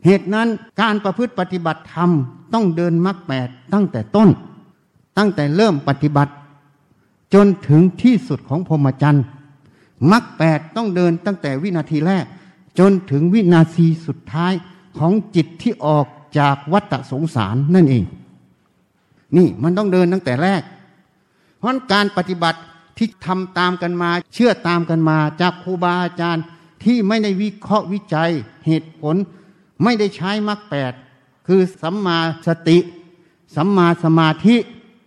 [0.05, 0.47] เหตุนั้น
[0.81, 2.11] การประพฤติปฏิบัติธรรม
[2.53, 4.29] ต้องเดินมรรคแปดตั้งแต่ต้น
[5.17, 6.33] ตั้งแต่เริ่มปฏิบัติ
[7.33, 9.25] จนถึงที่สุดของพรหมจรรย์
[10.11, 12.25] มรรคแปดต้องเดินตั้งแต่วินาทีแรก
[12.79, 14.53] จนถึงวินาทีสุดท้าย
[14.97, 16.05] ของจิตที่ออก
[16.38, 18.05] จากวัฏสงสารนั่นเอง
[19.38, 20.61] นี่มันต้องเดินตั้งแต่แรก
[21.57, 22.59] เพราะการปฏิบัติ
[22.97, 26.43] ที่ทำตามกันมา เชื่อตามกันมา จากครูบาอาจารย์
[26.84, 28.32] ที่ไม่ได้วิเคราะห์วิจัย
[28.65, 29.15] เหตุผล
[29.84, 30.93] ไม่ได้ใช้มรรคแปด
[31.47, 32.17] คือสัมมา
[32.47, 32.78] สติ
[33.55, 34.55] สัมมาสมาธิ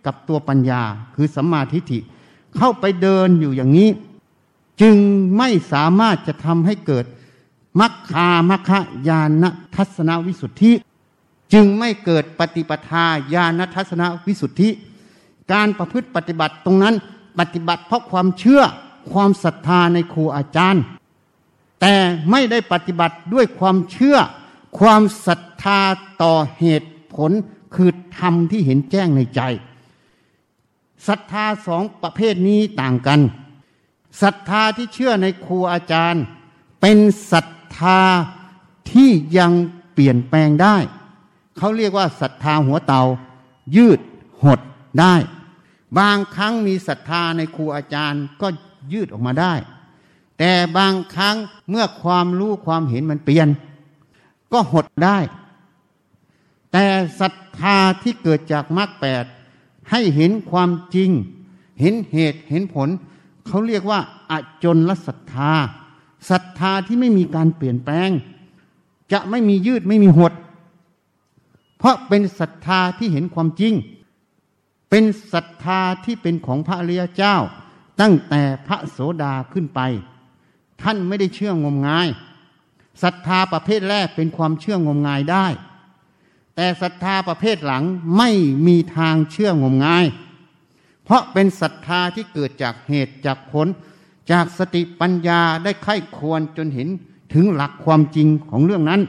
[0.05, 0.81] กับตัวปัญญา
[1.15, 1.99] คือสัมมาทิฏฐิ
[2.57, 3.89] เข้าไปเดินอยู่อย่างนี้
[4.81, 4.97] จึง
[5.37, 7.05] ไม่สามารถจะทำให้เกิด
[7.79, 9.43] มัคคามัคคายาน
[9.75, 10.71] ทัศนวิสุทธิ
[11.53, 14.69] จึงไม่เกิดปฏิปทาญาณทัศนวิสุทธิ
[15.53, 16.95] การประพฤติปฏิบัติตรงนั้น
[17.39, 18.61] ปฏิบัติเพราะความเชื่อ
[19.11, 20.83] ความศรัทธาในครูอาจารย์
[21.81, 21.95] แต่
[22.31, 24.17] ไม่ได้ปฏิบัติด้วยความเชื่อ
[24.79, 25.79] ความศรัทธา
[26.23, 27.31] ต่อเหตุผล
[27.75, 29.41] คือธรรมที่เห็นแจ้งในใจ
[31.07, 33.19] ศรัทธาสองประเภทนี้ต่างกัน
[34.21, 36.23] ศรัทธาที่เชื่อในครูอาจารย์
[36.81, 36.97] เป็น
[37.31, 37.47] ศรัท
[37.77, 38.01] ธา
[38.91, 39.51] ที่ยัง
[39.93, 40.77] เปลี่ยนแปลงได้
[41.63, 43.01] เขาเรียกว่าศรัทธาหัวเตา
[43.75, 43.99] ยืด
[44.43, 44.59] หด
[44.99, 45.15] ได้
[45.99, 48.47] บางครั้งมีศรัทธาในครูอาจารย์ก็
[48.93, 49.53] ยืดออกมาได้
[50.39, 51.35] แต่บางครั้ง
[51.69, 53.47] เมื่อความรู้ความเห็นมันเปลี่ยน
[54.53, 55.17] ก็หดได้
[56.71, 56.85] แต่
[57.19, 59.25] ศรัทธาที่เกิดจากมรรคแปด
[59.89, 61.09] ให้เห็นความจริง
[61.79, 62.89] เห็นเหตุเห็นผล
[63.47, 63.99] เขาเรียกว่า
[64.31, 64.33] อ
[64.63, 65.53] จนลศรัทธา
[66.29, 68.09] ศรัทธาที่ไม่มีการเปลี่ยนแปลง
[69.11, 70.33] จะไม่มียืดไม่มีหด
[71.81, 73.73] เพราะเป็นศรัทธาที่เห็นความจริง
[74.89, 75.03] เป็น
[75.33, 77.35] ศรัทธาที่เป็นของพระอริยเจ้า
[78.01, 79.79] ตั้งแต่พระโสดาขึ้นไป
[80.81, 82.07] ท่านไม่ได้เชื่องมงาย
[83.03, 85.47] ศรัทธาประเภทแรกเป็นความเชื่องมงายได้
[86.55, 87.83] แต่ศรัทธาประเภทหลัง
[88.17, 88.29] ไม่
[88.67, 90.05] มีทางเชื่องมงาย
[91.03, 93.67] เพราะเป็นศรัทธาที่เกิดจากเหตุจากผล
[94.31, 96.87] จากสติปัญญาได้ไข้ควรจนเห็น
[97.33, 99.01] ถึงหลักความจริงของเรื่องนั้น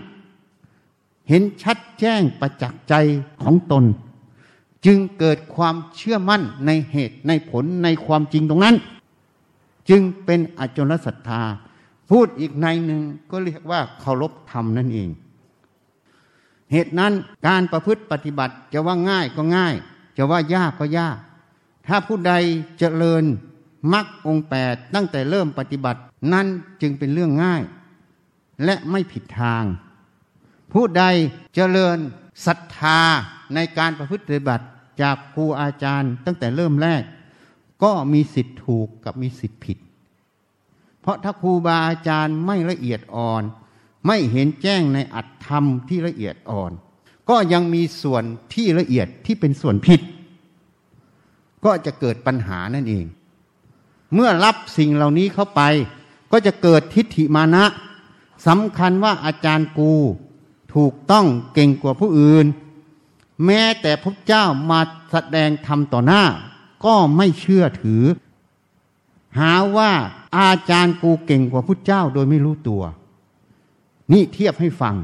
[1.29, 2.95] เห็นชัดแจ้งประจักษ์ใจ
[3.43, 3.85] ของตน
[4.87, 8.77] จึงเกิดความเชื่อมั่นในเหตุในผลในความจริงตรงนั้น
[9.91, 11.43] จึงเป็นอจลศรัทธา
[12.11, 15.09] พูดอีกในหนึ่งก็เรียกว่าเคารพธรรมนั่นเอง
[16.73, 17.13] เหตุนั้น
[17.47, 19.75] การประพฤติปฏิบัติจะว่าง่ายก็ง่าย
[20.17, 21.19] จะว่ายากก็ยาก
[21.87, 22.33] ถ้าผู้ใด
[22.79, 23.25] เจริญ
[23.93, 26.01] มรรคองแปดตั้งแต่เริ่มปฏิบัติ
[26.33, 26.47] นั่น
[26.81, 27.63] จึงเป็นเรื่องง่าย
[28.65, 29.65] และไม่ผิดทาง
[30.73, 31.05] ผู้ใด
[31.55, 31.99] เจริญ
[32.47, 33.01] ศรัทธา
[33.55, 34.67] ในการประพฤติปฏิบัติ
[35.03, 37.03] จากครูอาจารย์ตั้งแต่เริ่มแรก
[37.83, 39.79] ก็มีสิทธิ์ถูกกับมีสิทธิ์ผิด
[41.01, 43.43] เพราะถ้าครูบาอาจารย์ไม่ละเอียดอ่อน
[44.07, 46.73] ไม่เห็นแจ้งในอัตธรรมที่ละเอียดอ่อน
[47.31, 50.01] ก็ยังมีส่วนที่ละเอียดที่เป็นส่วนผิด
[51.65, 53.05] ก็จะเกิดปัญหานั่นเอง
[54.15, 55.63] เมื่อรับสิ่งเหล่านี้เข้าไป
[56.33, 57.65] ก็จะเกิดทิฏฐิมานะ
[58.47, 59.93] สำคัญว่าอาจารย์กู
[60.75, 62.47] ถูกต้องเก่งกว่าผู้อื่น
[63.45, 66.25] แม้แต่พระเจ้ามาแสดงธรรมต่อหน้า
[66.85, 68.03] ก็ไม่เชื่อถือ
[69.39, 69.91] หาว่า
[70.39, 72.83] อาจารย์กูเก่งกว่าพระเจ้าโดยไม่รู้ตัว
[74.13, 74.97] นี่เทียบให้ฟัง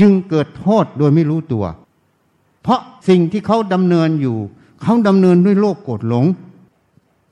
[0.00, 1.64] จึงเกิดโทษโดยไม่รู้ตัว
[2.62, 4.38] เพราะสิ่งที่เขาดำเนินอยู่
[4.82, 6.26] เขาดำเนินด้วยโลกโกรธหลง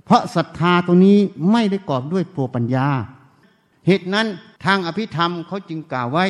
[0.04, 1.18] เพราะศรัทธาตัวนี้
[1.50, 2.88] ไม่ได้กอบด้วยปัวปัญญา
[3.86, 4.26] เหตุนั้น
[4.64, 6.24] ทางอภิธรรมเขาจึงกล่าวไว้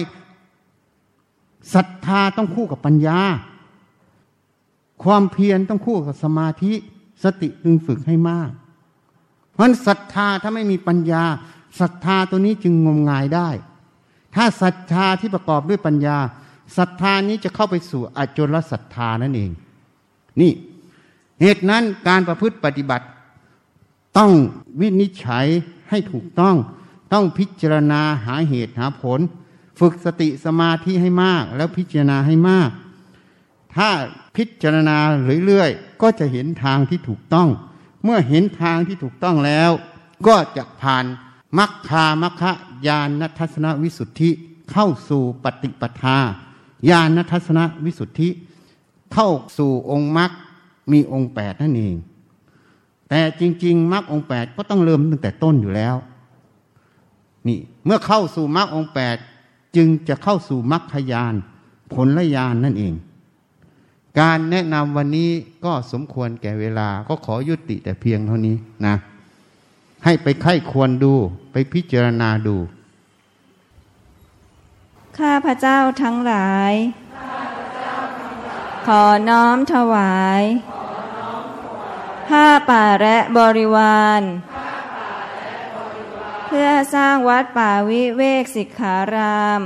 [1.75, 3.21] ศรัทธาต้องคู่กับปัญญา
[5.05, 6.73] ความเพียรต้องคู่กับสมาธิ
[7.25, 8.51] สติจึงฝึกให้มาก
[9.53, 11.25] เพราะศรัทธาถ้าไม่มีปัญญา
[11.81, 13.49] ศรัทธาตัวนี้จึงงมงายได้
[14.35, 16.19] ถ้าศรัทธาที่ประกอบด้วยปัญญา
[16.77, 19.51] ศรัทธานี้จะเข้าไปสู่อจลศรัทธานั่นเอง
[20.41, 20.53] นี่
[21.41, 23.07] เหตุนั้นการประพฤติปฏิบัติ
[24.19, 24.33] ต้อง
[24.81, 25.47] วินิจฉัย
[25.91, 26.57] ให้ถูกต้อง
[27.13, 29.21] ต้องพิจารณาหาเหตุหาผล
[29.81, 32.71] ฝึกสติสมาธิให้มาก แล้วพิจารณาให้มาก
[33.77, 33.89] ถ้า
[34.37, 34.97] พิจารณา
[35.47, 37.49] เรื่อยๆ ก็จะเห็นทางที่ถูกต้อง
[38.05, 39.71] เมื่อเห็นทางที่ถูกต้องแล้ว
[40.27, 41.05] ก็จะผ่าน
[41.59, 42.43] มัคคามัคค
[42.87, 44.31] ญาณทัศนวิสุทธิ
[44.73, 46.19] เข้าสู่ปฏิปทา
[46.91, 48.29] ญาณทัศนวิสุทธิ
[49.13, 50.31] เข้าสู่องค์มรรค
[50.93, 51.97] มีองค์แปดนั่นเอง
[53.09, 55.95] แต่จริง ๆมรรคองแปดก็ต้องเริ่มตั้งแต่ต้นอยู่แล้ว
[57.49, 59.17] นี่ เมื่อเข้าสู่มรรคองแปด
[59.77, 61.35] จึงจะเข้าสู่มรรคยาน
[61.93, 62.95] ผลละยานนั่นเอง
[64.21, 65.31] การแนะนำวันนี้
[65.65, 68.57] ก็สมควรแก่เวลาก็ขอยุติแต่เพียงเท่านี้
[68.87, 68.95] นะ
[70.05, 71.15] ให้ไปไข้ควรดู
[71.53, 72.57] ไปพิจารณาดู
[75.19, 76.73] ข้าพระเจ้าทั้งหลาย
[78.87, 80.43] ขอน้อมถวาย
[82.29, 84.21] ผ้าป่าและบริวาร
[84.66, 89.63] เพื่อสร้างวัดป่าวิเวกสิกขาราม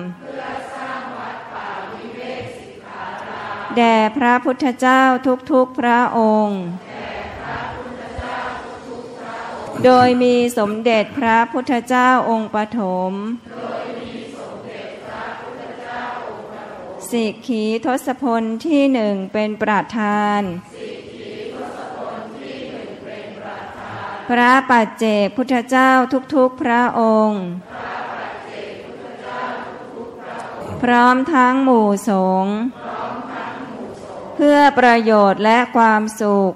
[3.77, 5.03] แด่พระพุทธเจ้า
[5.53, 6.63] ทุกๆพระองค์
[9.85, 12.81] โดยมีสมเด็จพระพุทธเจ้าองค์ปฐ
[13.11, 13.13] ม
[17.11, 20.41] สิกขีทศพลที่หนึ่งเป็นประธาน
[24.31, 25.91] พระปัจเจกพุทธเจ้า
[26.35, 27.43] ทุกๆพระองค์
[30.83, 32.11] พร้อมทั้งหมู่ส
[32.45, 32.55] งฆ์
[34.37, 36.53] เพื่อประโยชน์และความสุข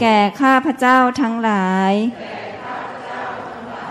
[0.00, 1.92] แก่ข้าพเจ้าทั้งหลาย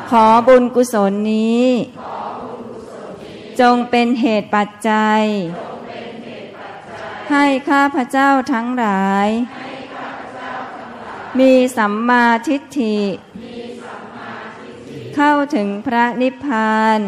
[0.09, 1.67] ขอบุญกุศลนี้
[3.59, 5.21] จงเป็นเหตุปัจจัย
[7.31, 9.29] ให้ข้าพเจ้าทั้งหลาย
[11.39, 12.99] มีสัมมาทิฏฐิ
[15.15, 16.99] เข้าถึงพระนิพพาน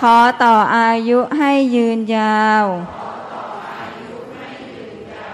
[0.00, 2.64] ขอต่ออายุให้ยืนยาว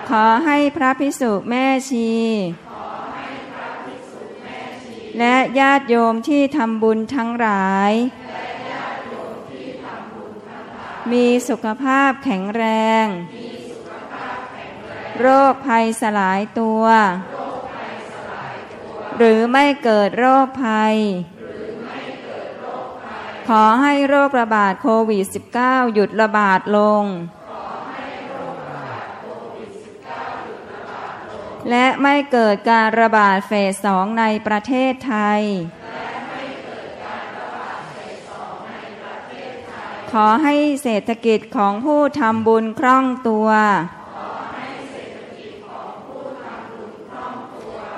[0.08, 2.12] ขอให้พระพิสุแม่ชี
[5.18, 7.92] และญาติโยมที่ทำบุญทั้งหลาย
[11.12, 12.64] มีสุขภาพแข็งแร
[13.04, 13.06] ง
[15.20, 16.82] โรคภัยสลายตัว
[19.16, 20.96] หรือไม่เกิดโรคภัย
[23.48, 25.24] ขอให้โรคระบาดโควิด
[25.58, 27.04] -19 หยุดระบาดลง
[31.70, 35.42] และไม่เกิดการระบาดเฟสสองในประเทศไทย
[40.12, 43.48] ขอให้เศรษฐกิจของผู้ทำบุญคล่องตัว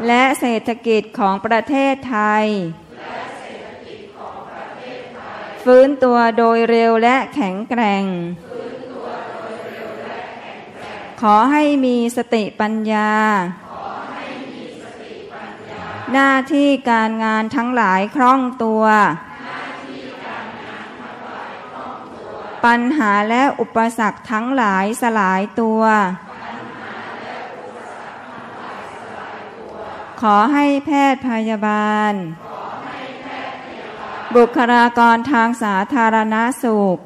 [0.06, 2.46] และเศรษฐกิจของประเทศไทย
[5.64, 8.04] ฟื้นตัวโดยเร็วและแข็งแกร่ง
[11.20, 13.10] ขอให้มีสติปัญญา
[16.12, 18.84] หน้าที่การงานทั้งหลายคล่องตัว
[22.64, 25.82] ปัญหาและอุปสรรคทั้งหลายสลายตัว
[30.20, 32.12] ขอให้แพทย์พยาบาล
[34.36, 36.98] บุคลากรทางสาธารณสุข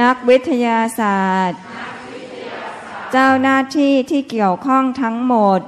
[0.00, 1.60] นักวิทยาศาสตร์
[3.12, 5.60] เจ้าหน้าที่ที่เกี่ยวข้องทั้งหมด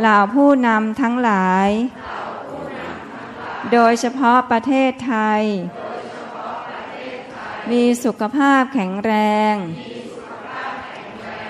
[0.00, 1.68] เหล่าผู้นำทั้งหลาย
[3.72, 5.42] โดยเฉพาะประเทศไทย
[7.70, 9.12] มีสุขภาพแข็งแร
[9.52, 9.54] ง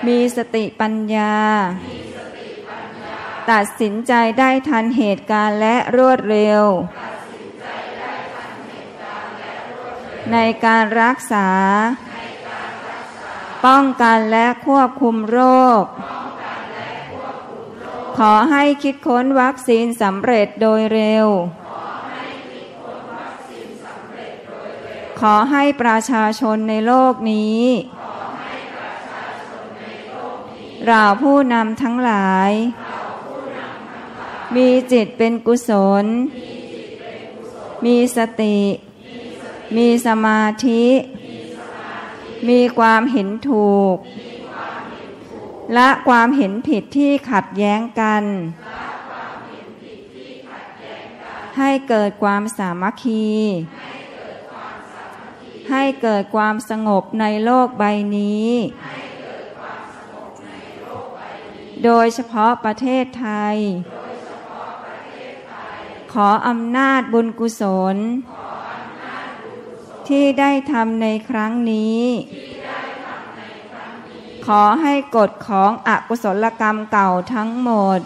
[0.07, 1.35] มีสติปัญญา
[3.51, 6.63] ตัดสินใจได้ทันเหตุการณ์และรวดเร็ว
[10.31, 11.47] ในการรักษา
[13.65, 15.39] ป้องกันและควบคุมโร
[15.81, 15.83] ค
[18.17, 21.27] ขอให้คิดค้นวัคซีนสำเร็จโดยเร็ว
[25.19, 27.61] ขอให้ประชาชนในโลกนี้
[30.89, 32.51] เราผู้นำทั้งหลาย
[34.55, 35.71] มีจิตเป็นกุศ
[36.03, 36.05] ล
[37.85, 38.59] มีสติ
[39.75, 40.85] มีสมาธิ
[42.49, 43.95] มีความเห็นถูก
[45.73, 48.23] และความเห็นผิดที่ขัดแย้งกัน
[51.57, 53.27] ให้เกิดความสามัคคี
[55.71, 57.83] ให้เกิดความสงบในโลกใบ
[58.17, 58.49] นี้
[61.85, 63.57] โดยเฉพาะประเทศไทย
[66.13, 67.63] ขออำนาจบุญกุศ
[67.93, 67.95] ล
[70.07, 72.03] ที่ได้ทำในครั้งนี้
[74.45, 77.99] ขอให้กฎของอกุศลกรรมเก่าทั้งหมด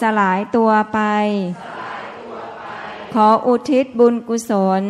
[0.00, 1.00] สลายตัวไป
[3.14, 4.82] ขออุทิศบุญกุศล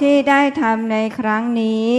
[0.00, 1.92] ที่ได้ทำในครั้งนี้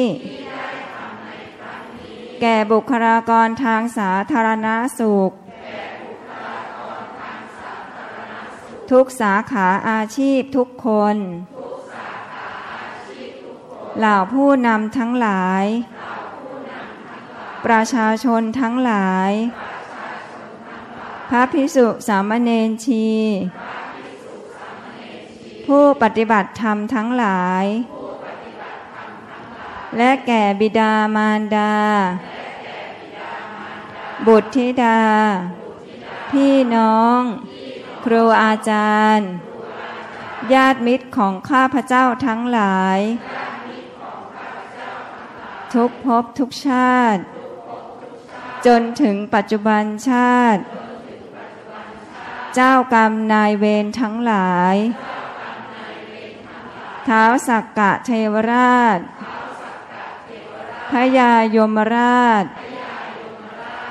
[2.42, 4.68] แก่บุคลากรทางสาธารณ
[5.00, 5.32] สุข
[8.92, 11.16] ทุกสาขาอาชีพทุกคน
[13.98, 15.66] เหล่าผู้นำทั้งหลาย
[17.66, 19.32] ประชาชนทั้งหลาย
[21.30, 23.30] พระพิสุสามเณรชีพ
[25.66, 27.66] ผู้ปฏิบัติธรรมทั้งหลาย
[29.98, 31.74] และแก่บิดามารดา
[34.28, 35.02] บุตรธิดา
[36.32, 37.22] พี่น้อง
[38.06, 39.30] ครูอาจารย์
[40.54, 43.00] ญาติมิตรของข้าพเจ้าทั้งหลาย
[45.74, 47.22] ทุกภพทุกชาติ
[48.66, 50.62] จนถึงปัจจุบันชาติ
[52.56, 54.76] เจ้ากรรมนายเวรทั้งหลาย
[57.08, 59.00] ท้าวสักกะเทวราช
[60.92, 62.46] พยายมราช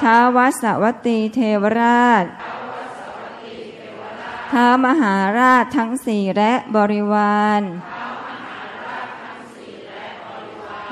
[0.03, 2.25] ท้าววัสวัตีเทวราช
[4.53, 7.63] ท้ามหาราชทั้งสี่และบริวาร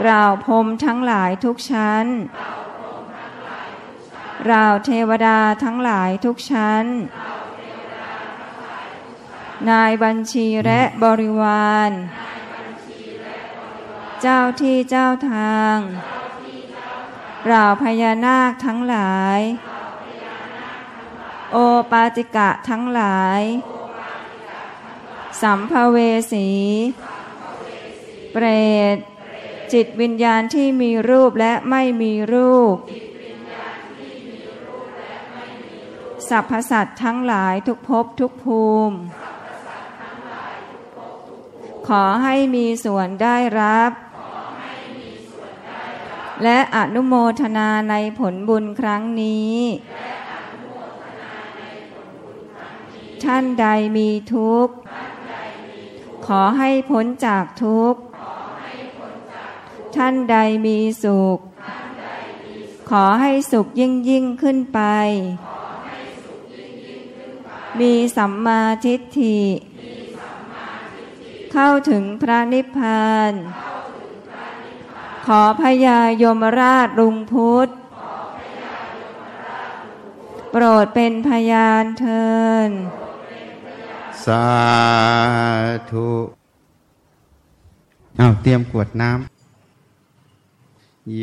[0.05, 2.07] เราพรมทั้งหลายทุกชั้น
[4.47, 6.85] เราเทวดาทั้งหลายทุกชั้น
[9.71, 11.91] นายบัญชีและบริวาร
[14.23, 15.77] เจ้าที่เจ้าทาง
[17.47, 19.41] เราพญานาคทั้งหลาย
[21.53, 21.57] โอ
[21.91, 23.43] ปาติกะทั้งหลาย
[25.43, 25.97] สัมภเว
[26.33, 26.49] สี
[28.33, 28.47] เปร
[28.95, 28.97] ต
[29.73, 32.77] จิตวิญญาณที่มีรูปและไม่มีรูป
[36.29, 38.97] สรรพสัตทั้งหลายทุกภพทุกภูมิ
[41.89, 43.93] ขอให้มีส่วนได้รับ
[46.45, 49.59] และอนุโมทนาในผลบุญครั้งนี้
[53.25, 53.67] ท่านใด
[53.97, 54.75] มีทุกข์
[56.27, 58.01] ขอให้พ้นจากทุกข์
[59.97, 61.39] ท่านใดมีสุข
[62.91, 64.81] ขอให้สุขยิ่งยิ่งขึ้นไป
[67.81, 69.41] มีสัมมาทิฏฐิ
[71.53, 73.33] เข้าถึงพระนิพพาน
[75.27, 77.69] ขอพญายมราชลุงพุทธ
[80.51, 82.27] โปรดเป็นพยานเทิ
[82.69, 82.71] น
[84.25, 84.47] สา
[85.91, 86.11] ธุ
[88.17, 89.37] เอาเตรียมกวดน้ำ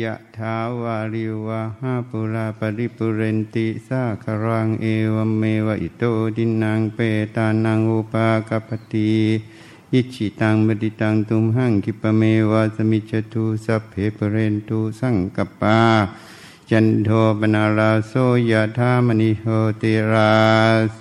[0.02, 6.04] ยะถาวาริวะหาปุราปริปุเรนติสาคารังเอวเมวะอิโต
[6.36, 6.98] ดินังเป
[7.36, 9.12] ตานังอุปากปติ
[9.96, 15.80] อิชิตังมดิตังตุมหังคิปเมวะสมิจตุสัพเพปเรนตุสังกปา
[16.70, 18.12] จันโทปนาราโส
[18.50, 19.44] ยะธามณิโห
[19.82, 20.34] ติรา
[20.94, 21.00] โส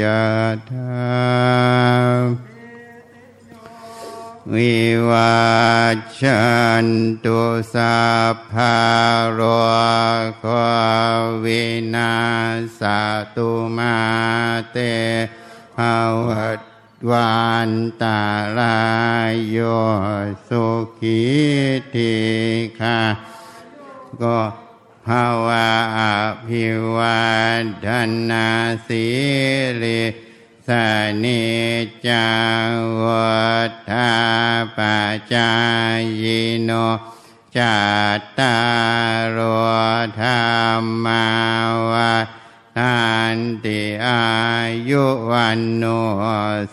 [0.00, 0.22] ยะ
[0.70, 1.02] ธา
[4.52, 4.74] วิ
[5.08, 5.36] วั
[6.18, 6.40] ชั
[6.84, 6.86] น
[7.24, 7.38] ตุ
[7.72, 7.96] สั
[8.34, 8.76] พพะ
[9.32, 9.40] โร
[10.38, 10.44] โค
[11.44, 11.62] วิ
[11.94, 12.12] นา
[12.78, 12.80] ส
[13.34, 13.96] ตุมา
[14.72, 14.76] เต
[15.74, 15.76] ภ
[16.26, 16.71] วัต
[17.10, 17.36] วั
[17.68, 17.70] น
[18.02, 18.20] ตา
[18.58, 18.80] ลา
[19.30, 19.58] ยโย
[20.48, 20.66] สุ
[21.00, 21.22] ขี
[21.94, 22.14] ที
[22.78, 22.98] คา
[24.22, 24.38] ก็
[25.06, 26.00] ภาวะอ
[26.46, 27.22] ภิวั
[27.86, 27.88] ฒ
[28.30, 28.48] นา
[28.86, 29.06] สี
[29.82, 30.02] ริ
[30.68, 30.70] ส
[31.24, 31.44] นิ
[32.06, 32.28] จา
[33.02, 33.32] วั
[33.90, 34.12] ฏา
[34.76, 34.78] ป
[35.34, 35.52] จา
[36.22, 36.24] ย
[36.64, 36.70] โน
[37.56, 37.76] จั
[38.18, 38.56] ตตา
[39.36, 39.38] ร
[40.20, 41.26] ธรรมา
[41.90, 42.41] วา
[42.78, 42.98] ทั
[43.34, 44.22] นติอา
[44.88, 45.84] ยุวันโน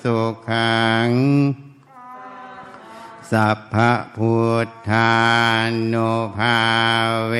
[0.04, 0.18] สุ
[0.50, 1.10] ขัง
[3.32, 4.36] สัพพะพุ
[4.66, 5.14] ทธา
[5.94, 6.60] นุภา
[7.28, 7.34] เว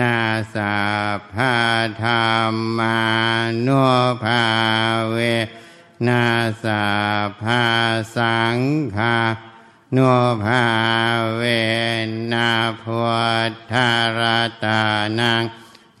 [0.00, 0.16] นา
[0.54, 0.76] สั
[1.16, 1.56] พพะ
[2.02, 2.10] ธร
[2.52, 2.98] รมา
[3.66, 3.84] นุ
[4.24, 4.44] ภา
[5.10, 5.16] เว
[6.06, 6.24] นา
[6.64, 6.86] สั
[7.26, 7.64] พพะ
[8.16, 8.58] สัง
[8.96, 9.18] ฆา
[9.96, 10.14] นุ
[10.44, 10.64] ภา
[11.36, 11.42] เว
[12.32, 12.50] นา
[12.82, 13.00] พุ
[13.50, 14.20] ทธาร
[14.64, 14.82] ตา
[15.18, 15.42] นัง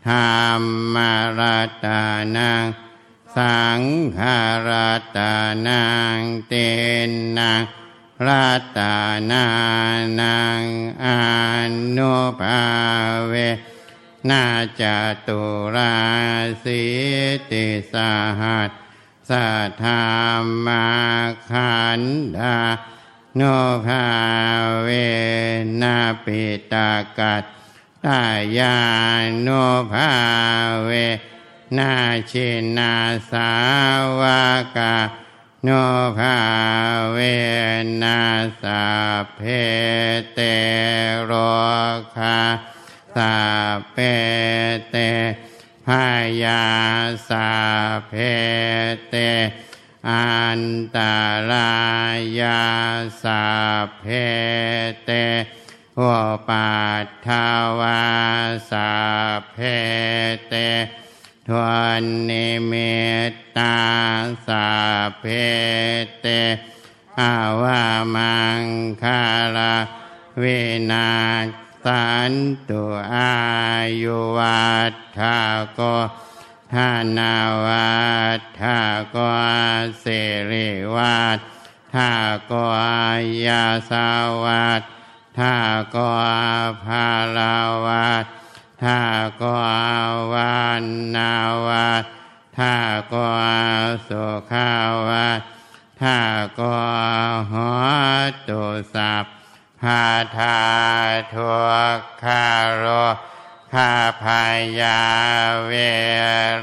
[0.08, 0.14] ธร
[0.60, 0.62] ร
[0.94, 1.40] มาร
[1.84, 2.02] ตา
[2.36, 2.64] นัง
[3.36, 3.80] สัง
[4.18, 4.38] ฆา
[4.68, 4.70] ร
[5.16, 5.34] ตา
[5.66, 5.84] นั
[6.16, 6.54] งเต
[7.38, 7.62] นัง
[8.26, 8.48] รั
[8.78, 8.96] ตา
[9.30, 9.46] นา
[10.20, 10.62] นัง
[11.04, 11.06] อ
[11.96, 12.64] นุภา
[13.26, 13.34] เว
[14.28, 14.44] นา
[14.80, 14.82] จ
[15.26, 15.42] ตุ
[15.74, 15.96] รา
[16.64, 16.84] สิ
[17.50, 18.70] ติสาหัส
[19.30, 20.04] สัทธา
[20.66, 20.86] มา
[21.50, 22.02] ขัน
[22.38, 22.56] ธา
[23.36, 23.42] โน
[23.86, 24.04] ภา
[24.82, 24.88] เว
[25.82, 26.42] นาปิ
[26.72, 27.44] ตากัต
[28.06, 28.26] ตา
[28.58, 28.78] ยา
[29.42, 29.48] โน
[29.92, 30.10] ภา
[30.84, 30.90] เว
[31.78, 31.92] นา
[32.30, 32.94] ชินา
[33.30, 33.50] สา
[34.20, 34.22] ว
[34.76, 34.94] กา
[35.62, 35.68] โน
[36.18, 36.36] ภา
[37.12, 37.18] เว
[38.02, 38.20] นา
[38.62, 38.84] สา
[39.34, 39.40] เพ
[40.34, 40.40] เต
[41.24, 41.32] โร
[42.16, 42.38] คา
[43.14, 43.34] สา
[43.92, 43.96] เพ
[44.90, 44.96] เต
[45.86, 46.06] พา
[46.44, 46.64] ยา
[47.28, 47.48] สา
[48.08, 48.12] เพ
[49.10, 49.14] เต
[50.08, 50.62] อัน
[50.96, 50.98] ต
[51.50, 51.74] รา
[52.40, 52.62] ยา
[53.22, 53.42] สา
[53.98, 54.04] เพ
[55.06, 55.10] เต
[55.98, 56.02] โอ
[56.48, 56.70] ปั
[57.04, 57.46] ตถา
[57.80, 58.04] วา
[58.70, 58.92] สา
[59.52, 59.58] เพ
[60.48, 60.54] เต
[61.48, 61.64] ทว
[62.00, 62.72] นนิเม
[63.30, 63.78] ตตา
[64.46, 64.68] สา
[65.20, 65.24] เพ
[66.20, 66.26] เต
[67.20, 67.84] อาวา
[68.14, 68.62] มัง
[69.02, 69.22] คา
[69.56, 69.76] ลา
[70.38, 70.44] เว
[70.90, 71.10] นา
[71.84, 72.32] สัน
[72.68, 72.82] ตุ
[73.14, 73.36] อา
[74.02, 75.38] ยุวัฏฐา
[75.74, 75.80] โก
[76.74, 77.34] ทานา
[77.64, 77.96] วั
[78.38, 78.80] ฏฐา
[79.10, 79.16] โก
[80.00, 80.06] เส
[80.52, 80.66] ริ
[80.96, 81.38] วัฏ
[81.94, 82.12] ฐา
[82.46, 82.52] โก
[83.46, 84.08] ยาสา
[84.44, 84.82] วัฏ
[85.38, 85.56] ฐา
[85.90, 85.96] โก
[86.84, 87.06] ภา
[87.36, 88.26] ลาวัฏ
[88.82, 89.00] ฐา
[89.36, 89.42] โก
[90.32, 90.84] วัน
[91.16, 91.32] นา
[91.66, 92.04] วัฏ
[92.58, 92.74] ฐา
[93.08, 94.70] โสุขา
[95.08, 95.40] วัฏ
[96.00, 96.18] ฐา
[96.54, 96.60] โก
[97.52, 97.54] ห
[98.48, 98.62] ตุ
[98.94, 99.24] สัพ
[99.80, 100.04] พา
[100.36, 100.58] ทา
[101.32, 101.50] ทุ
[101.98, 102.84] กขาโร
[103.72, 104.44] ข้าพา
[104.80, 105.00] ยา
[105.66, 105.72] เว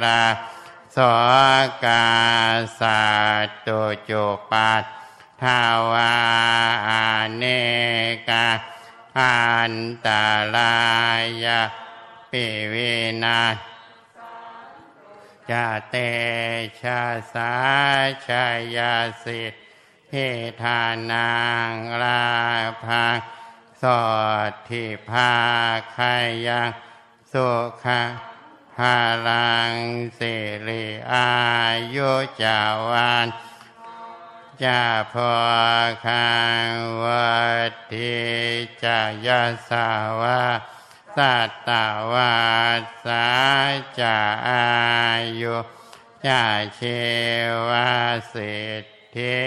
[0.04, 0.24] รา
[0.94, 0.98] โส
[1.86, 2.06] กา
[2.80, 3.04] สั
[3.46, 4.84] ตตุจุปัต
[5.44, 6.16] ทาวา
[6.88, 7.44] อาเน
[8.30, 8.48] กา
[9.20, 9.42] อั
[9.74, 9.76] น
[10.08, 10.10] ต
[10.56, 10.78] รา
[11.44, 11.62] ยา
[12.32, 13.42] ปิวินา
[15.50, 15.96] จะเต
[16.82, 17.54] ชะสา
[18.28, 19.54] ชายาสิท
[20.12, 20.28] ธิ
[20.62, 20.82] ทา
[21.12, 21.32] นั
[21.72, 22.26] งลา
[22.86, 23.18] ภัง
[23.82, 24.04] สอ
[24.50, 25.34] ดทิภา
[25.96, 26.16] คา
[26.48, 26.70] ยัง
[27.32, 27.50] สุ
[27.84, 28.02] ขะ
[28.76, 29.74] พาลัง
[30.18, 30.34] สิ
[30.68, 31.30] ริอา
[31.96, 33.28] ยุจาวัน
[34.64, 34.84] จะ
[35.14, 35.34] พอ
[36.06, 36.34] คั
[36.68, 36.70] ง
[37.04, 37.38] วั
[37.70, 38.18] ดทิ
[38.84, 39.90] จายาสา
[40.22, 40.42] วา
[41.16, 41.70] สัตต
[42.14, 42.36] วา
[43.06, 43.28] สา
[44.00, 44.18] จะ
[44.50, 44.68] อา
[45.42, 45.58] ยุ
[46.28, 46.44] จะ
[46.76, 46.82] เช
[47.70, 47.92] วา
[48.34, 48.84] สิท
[49.16, 49.40] ธิ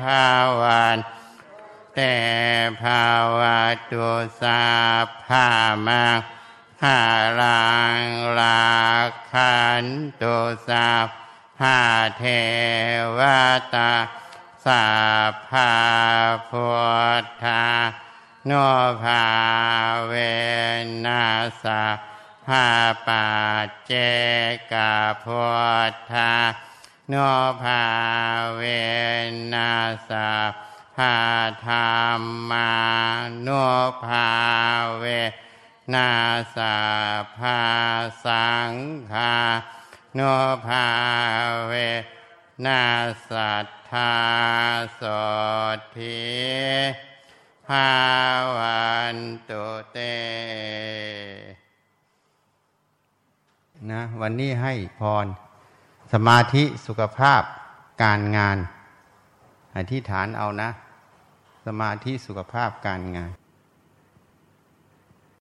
[0.00, 0.26] ภา
[0.60, 0.98] วัน
[1.94, 2.16] แต่
[2.82, 3.06] ภา
[3.38, 3.60] วะ
[3.90, 4.08] ตุ
[4.40, 4.64] สา
[5.26, 5.48] ภา
[5.86, 6.06] มา
[6.82, 7.00] หา
[7.40, 8.00] ลัง
[8.38, 8.72] ลา
[9.32, 9.84] ขัน
[10.22, 10.36] ตุ
[10.68, 10.88] สา
[11.58, 11.78] ภา
[12.18, 12.24] เท
[13.18, 13.20] ว
[13.74, 13.92] ตา
[14.64, 14.86] สา
[15.48, 15.72] ภา
[16.50, 16.70] พุ
[17.22, 17.64] ทธา
[18.46, 18.52] โน
[19.02, 19.24] ภา
[20.06, 20.12] เว
[21.06, 21.24] นั
[21.62, 21.82] สา
[22.46, 22.66] ภา
[23.06, 23.26] ปั
[23.66, 23.92] จเจ
[24.72, 24.74] ก
[25.24, 25.44] พุ
[25.90, 26.32] ทธา
[27.08, 27.14] โน
[27.62, 27.82] ภา
[28.54, 28.62] เว
[29.54, 29.72] นั
[30.08, 30.28] สา
[30.96, 31.14] ภา
[31.66, 31.74] ธร
[32.18, 32.72] รมา
[33.42, 33.48] โน
[34.04, 34.30] ภา
[34.98, 35.04] เว
[35.94, 36.10] นา
[36.56, 36.76] สา
[37.38, 37.60] ภา
[38.24, 38.72] สัง
[39.12, 39.34] ฆา
[40.14, 40.20] โน
[40.66, 40.86] ภา
[41.66, 41.72] เว
[42.64, 42.80] นา
[43.30, 44.14] สัต ทา
[44.96, 45.02] โส
[45.96, 46.22] ทิ
[47.66, 47.88] ภา
[48.56, 49.16] วัน
[49.48, 49.98] ตุเต
[53.90, 55.26] นะ วันนี้ให้พร
[56.12, 57.42] สมาธิสุขภาพ
[58.02, 58.58] การงาน
[59.76, 60.70] อธิษฐานเอานะ
[61.66, 63.30] สมาธิสุขภาพการงาน